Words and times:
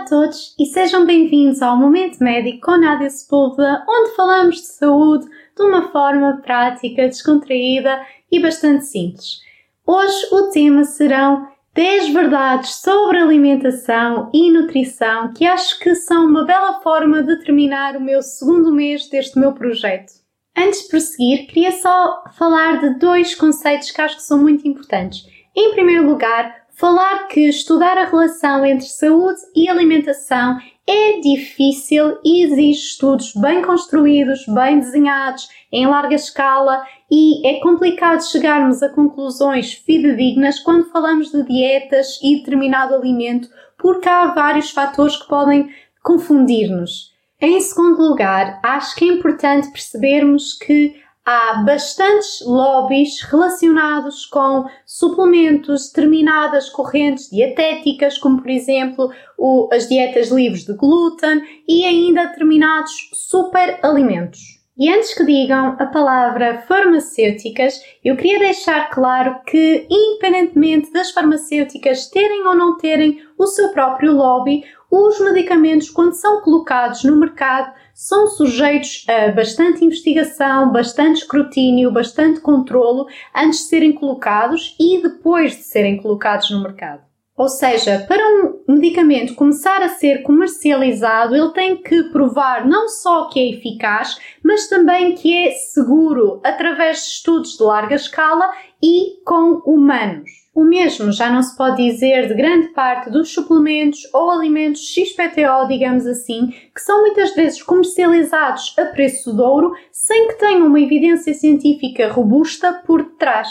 a 0.00 0.04
todos 0.06 0.54
e 0.58 0.64
sejam 0.64 1.04
bem-vindos 1.04 1.60
ao 1.60 1.76
Momento 1.76 2.24
Médico 2.24 2.60
com 2.62 2.78
Nádia 2.78 3.10
Sepúlveda, 3.10 3.84
onde 3.86 4.16
falamos 4.16 4.56
de 4.56 4.66
saúde 4.66 5.26
de 5.54 5.62
uma 5.62 5.90
forma 5.90 6.40
prática, 6.42 7.06
descontraída 7.06 8.00
e 8.32 8.40
bastante 8.40 8.86
simples. 8.86 9.40
Hoje 9.86 10.16
o 10.32 10.50
tema 10.50 10.84
serão 10.84 11.46
10 11.74 12.14
verdades 12.14 12.76
sobre 12.76 13.18
alimentação 13.18 14.30
e 14.32 14.50
nutrição 14.50 15.34
que 15.34 15.44
acho 15.44 15.78
que 15.78 15.94
são 15.94 16.24
uma 16.24 16.46
bela 16.46 16.80
forma 16.80 17.22
de 17.22 17.36
terminar 17.44 17.94
o 17.94 18.00
meu 18.00 18.22
segundo 18.22 18.72
mês 18.72 19.06
deste 19.10 19.38
meu 19.38 19.52
projeto. 19.52 20.12
Antes 20.56 20.84
de 20.84 20.88
prosseguir, 20.88 21.46
queria 21.46 21.72
só 21.72 22.24
falar 22.38 22.80
de 22.80 22.98
dois 22.98 23.34
conceitos 23.34 23.90
que 23.90 24.00
acho 24.00 24.16
que 24.16 24.22
são 24.22 24.38
muito 24.38 24.66
importantes. 24.66 25.26
Em 25.54 25.72
primeiro 25.72 26.08
lugar, 26.08 26.59
falar 26.80 27.28
que 27.28 27.46
estudar 27.46 27.98
a 27.98 28.06
relação 28.06 28.64
entre 28.64 28.86
saúde 28.86 29.38
e 29.54 29.68
alimentação 29.68 30.56
é 30.86 31.20
difícil 31.20 32.16
e 32.24 32.42
exige 32.42 32.80
estudos 32.80 33.34
bem 33.34 33.60
construídos, 33.60 34.46
bem 34.46 34.80
desenhados, 34.80 35.46
em 35.70 35.86
larga 35.86 36.14
escala 36.14 36.82
e 37.10 37.46
é 37.46 37.60
complicado 37.60 38.22
chegarmos 38.22 38.82
a 38.82 38.88
conclusões 38.88 39.74
fidedignas 39.74 40.58
quando 40.58 40.90
falamos 40.90 41.30
de 41.30 41.44
dietas 41.44 42.18
e 42.22 42.38
determinado 42.38 42.94
alimento, 42.94 43.48
porque 43.78 44.08
há 44.08 44.28
vários 44.28 44.70
fatores 44.70 45.16
que 45.16 45.28
podem 45.28 45.68
confundir-nos. 46.02 47.10
Em 47.38 47.60
segundo 47.60 48.02
lugar, 48.02 48.58
acho 48.62 48.96
que 48.96 49.04
é 49.04 49.08
importante 49.08 49.70
percebermos 49.70 50.54
que 50.54 50.94
há 51.24 51.62
bastantes 51.64 52.40
lobbies 52.44 53.20
relacionados 53.22 54.26
com 54.26 54.64
suplementos, 54.86 55.88
determinadas 55.88 56.68
correntes 56.68 57.30
dietéticas, 57.30 58.18
como 58.18 58.40
por 58.40 58.50
exemplo 58.50 59.10
o, 59.38 59.68
as 59.72 59.88
dietas 59.88 60.28
livres 60.30 60.64
de 60.64 60.74
glúten 60.74 61.42
e 61.68 61.84
ainda 61.84 62.26
determinados 62.26 62.92
superalimentos. 63.12 64.60
E 64.78 64.88
antes 64.88 65.12
que 65.12 65.26
digam 65.26 65.76
a 65.78 65.86
palavra 65.86 66.64
farmacêuticas, 66.66 67.82
eu 68.02 68.16
queria 68.16 68.38
deixar 68.38 68.88
claro 68.88 69.38
que, 69.46 69.86
independentemente 69.90 70.90
das 70.90 71.10
farmacêuticas 71.10 72.08
terem 72.08 72.46
ou 72.46 72.54
não 72.54 72.78
terem 72.78 73.22
o 73.36 73.46
seu 73.46 73.68
próprio 73.74 74.12
lobby, 74.12 74.64
os 74.90 75.20
medicamentos, 75.20 75.90
quando 75.90 76.14
são 76.14 76.40
colocados 76.40 77.04
no 77.04 77.14
mercado, 77.16 77.74
são 78.00 78.28
sujeitos 78.28 79.04
a 79.06 79.30
bastante 79.30 79.84
investigação, 79.84 80.72
bastante 80.72 81.18
escrutínio, 81.18 81.92
bastante 81.92 82.40
controlo 82.40 83.06
antes 83.36 83.58
de 83.58 83.64
serem 83.66 83.92
colocados 83.92 84.74
e 84.80 85.02
depois 85.02 85.54
de 85.54 85.64
serem 85.64 85.98
colocados 85.98 86.50
no 86.50 86.62
mercado. 86.62 87.02
Ou 87.36 87.46
seja, 87.46 88.02
para 88.08 88.22
um 88.26 88.74
medicamento 88.74 89.34
começar 89.34 89.82
a 89.82 89.90
ser 89.90 90.22
comercializado, 90.22 91.36
ele 91.36 91.52
tem 91.52 91.76
que 91.76 92.04
provar 92.04 92.66
não 92.66 92.88
só 92.88 93.28
que 93.28 93.38
é 93.38 93.50
eficaz, 93.50 94.18
mas 94.42 94.66
também 94.66 95.14
que 95.14 95.36
é 95.36 95.50
seguro 95.50 96.40
através 96.42 97.00
de 97.00 97.04
estudos 97.04 97.58
de 97.58 97.62
larga 97.62 97.96
escala 97.96 98.50
e 98.82 99.22
com 99.26 99.60
humanos. 99.66 100.39
O 100.52 100.64
mesmo 100.64 101.12
já 101.12 101.30
não 101.30 101.42
se 101.42 101.56
pode 101.56 101.76
dizer 101.76 102.26
de 102.26 102.34
grande 102.34 102.68
parte 102.68 103.08
dos 103.08 103.32
suplementos 103.32 104.00
ou 104.12 104.30
alimentos 104.30 104.82
XPTO, 104.82 105.68
digamos 105.68 106.06
assim, 106.06 106.48
que 106.74 106.80
são 106.80 107.02
muitas 107.02 107.34
vezes 107.34 107.62
comercializados 107.62 108.74
a 108.76 108.86
preço 108.86 109.32
de 109.34 109.40
ouro 109.40 109.72
sem 109.92 110.28
que 110.28 110.34
tenham 110.34 110.66
uma 110.66 110.80
evidência 110.80 111.32
científica 111.34 112.10
robusta 112.10 112.82
por 112.84 113.04
detrás. 113.04 113.48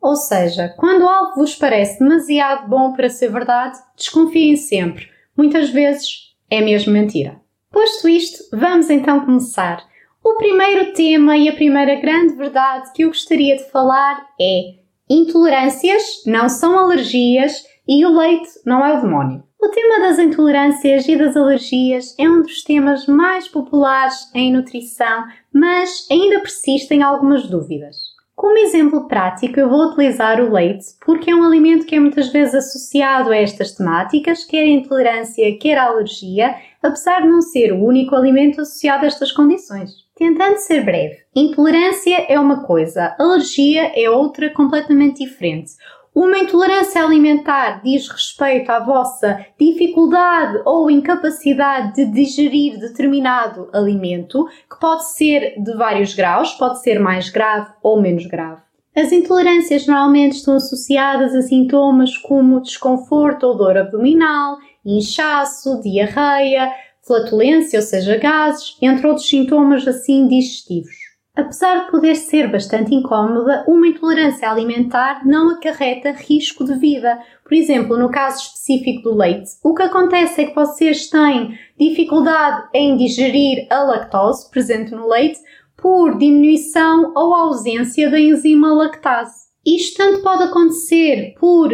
Ou 0.00 0.14
seja, 0.14 0.72
quando 0.78 1.08
algo 1.08 1.34
vos 1.34 1.56
parece 1.56 1.98
demasiado 1.98 2.68
bom 2.68 2.92
para 2.92 3.08
ser 3.08 3.32
verdade, 3.32 3.78
desconfiem 3.96 4.54
sempre. 4.56 5.08
Muitas 5.36 5.70
vezes 5.70 6.36
é 6.48 6.60
mesmo 6.60 6.92
mentira. 6.92 7.40
Posto 7.72 8.08
isto, 8.08 8.56
vamos 8.56 8.88
então 8.88 9.24
começar. 9.24 9.84
O 10.22 10.34
primeiro 10.36 10.92
tema 10.92 11.36
e 11.36 11.48
a 11.48 11.54
primeira 11.54 11.96
grande 11.96 12.34
verdade 12.34 12.92
que 12.92 13.02
eu 13.02 13.08
gostaria 13.08 13.56
de 13.56 13.68
falar 13.70 14.28
é 14.40 14.85
Intolerâncias 15.08 16.02
não 16.26 16.48
são 16.48 16.76
alergias 16.76 17.62
e 17.86 18.04
o 18.04 18.18
leite 18.18 18.48
não 18.66 18.84
é 18.84 18.98
o 18.98 19.00
demónio. 19.00 19.44
O 19.60 19.68
tema 19.68 20.00
das 20.00 20.18
intolerâncias 20.18 21.06
e 21.06 21.16
das 21.16 21.36
alergias 21.36 22.12
é 22.18 22.28
um 22.28 22.42
dos 22.42 22.64
temas 22.64 23.06
mais 23.06 23.46
populares 23.46 24.28
em 24.34 24.52
nutrição, 24.52 25.24
mas 25.52 26.08
ainda 26.10 26.40
persistem 26.40 27.04
algumas 27.04 27.46
dúvidas. 27.46 27.96
Como 28.34 28.58
exemplo 28.58 29.06
prático, 29.06 29.60
eu 29.60 29.70
vou 29.70 29.90
utilizar 29.90 30.40
o 30.40 30.52
leite 30.52 30.86
porque 31.04 31.30
é 31.30 31.34
um 31.36 31.44
alimento 31.44 31.86
que 31.86 31.94
é 31.94 32.00
muitas 32.00 32.28
vezes 32.30 32.54
associado 32.56 33.30
a 33.30 33.36
estas 33.36 33.76
temáticas, 33.76 34.44
quer 34.44 34.62
a 34.62 34.66
intolerância, 34.66 35.56
quer 35.56 35.78
a 35.78 35.84
alergia, 35.84 36.56
apesar 36.82 37.22
de 37.22 37.28
não 37.28 37.40
ser 37.40 37.72
o 37.72 37.84
único 37.84 38.16
alimento 38.16 38.60
associado 38.60 39.04
a 39.04 39.06
estas 39.06 39.30
condições. 39.30 40.05
Tentando 40.16 40.56
ser 40.56 40.82
breve, 40.82 41.18
intolerância 41.34 42.24
é 42.26 42.40
uma 42.40 42.64
coisa, 42.64 43.14
alergia 43.18 43.92
é 43.94 44.08
outra 44.08 44.48
completamente 44.48 45.22
diferente. 45.22 45.72
Uma 46.14 46.38
intolerância 46.38 47.04
alimentar 47.04 47.82
diz 47.82 48.08
respeito 48.08 48.70
à 48.70 48.80
vossa 48.80 49.44
dificuldade 49.60 50.62
ou 50.64 50.90
incapacidade 50.90 51.96
de 51.96 52.06
digerir 52.06 52.78
determinado 52.78 53.68
alimento, 53.74 54.48
que 54.70 54.80
pode 54.80 55.06
ser 55.12 55.62
de 55.62 55.76
vários 55.76 56.14
graus, 56.14 56.54
pode 56.54 56.80
ser 56.80 56.98
mais 56.98 57.28
grave 57.28 57.72
ou 57.82 58.00
menos 58.00 58.24
grave. 58.24 58.62
As 58.96 59.12
intolerâncias 59.12 59.86
normalmente 59.86 60.36
estão 60.36 60.54
associadas 60.54 61.34
a 61.34 61.42
sintomas 61.42 62.16
como 62.16 62.62
desconforto 62.62 63.44
ou 63.44 63.54
dor 63.54 63.76
abdominal, 63.76 64.56
inchaço, 64.82 65.78
diarreia, 65.82 66.72
flatulência, 67.06 67.78
ou 67.78 67.84
seja, 67.84 68.16
gases, 68.18 68.76
entre 68.82 69.06
outros 69.06 69.28
sintomas 69.28 69.86
assim 69.86 70.26
digestivos. 70.26 71.06
Apesar 71.36 71.84
de 71.84 71.90
poder 71.90 72.16
ser 72.16 72.50
bastante 72.50 72.94
incómoda, 72.94 73.62
uma 73.68 73.86
intolerância 73.86 74.50
alimentar 74.50 75.20
não 75.26 75.50
acarreta 75.50 76.12
risco 76.12 76.64
de 76.64 76.74
vida. 76.76 77.18
Por 77.44 77.52
exemplo, 77.52 77.98
no 77.98 78.10
caso 78.10 78.42
específico 78.42 79.02
do 79.10 79.14
leite, 79.14 79.50
o 79.62 79.74
que 79.74 79.82
acontece 79.82 80.40
é 80.40 80.46
que 80.46 80.54
vocês 80.54 81.10
têm 81.10 81.58
dificuldade 81.78 82.68
em 82.72 82.96
digerir 82.96 83.66
a 83.70 83.82
lactose 83.82 84.50
presente 84.50 84.92
no 84.92 85.06
leite 85.06 85.38
por 85.76 86.16
diminuição 86.16 87.12
ou 87.14 87.34
ausência 87.34 88.10
da 88.10 88.18
enzima 88.18 88.72
lactase. 88.72 89.46
Isto 89.66 89.98
tanto 89.98 90.22
pode 90.22 90.44
acontecer 90.44 91.34
por 91.38 91.68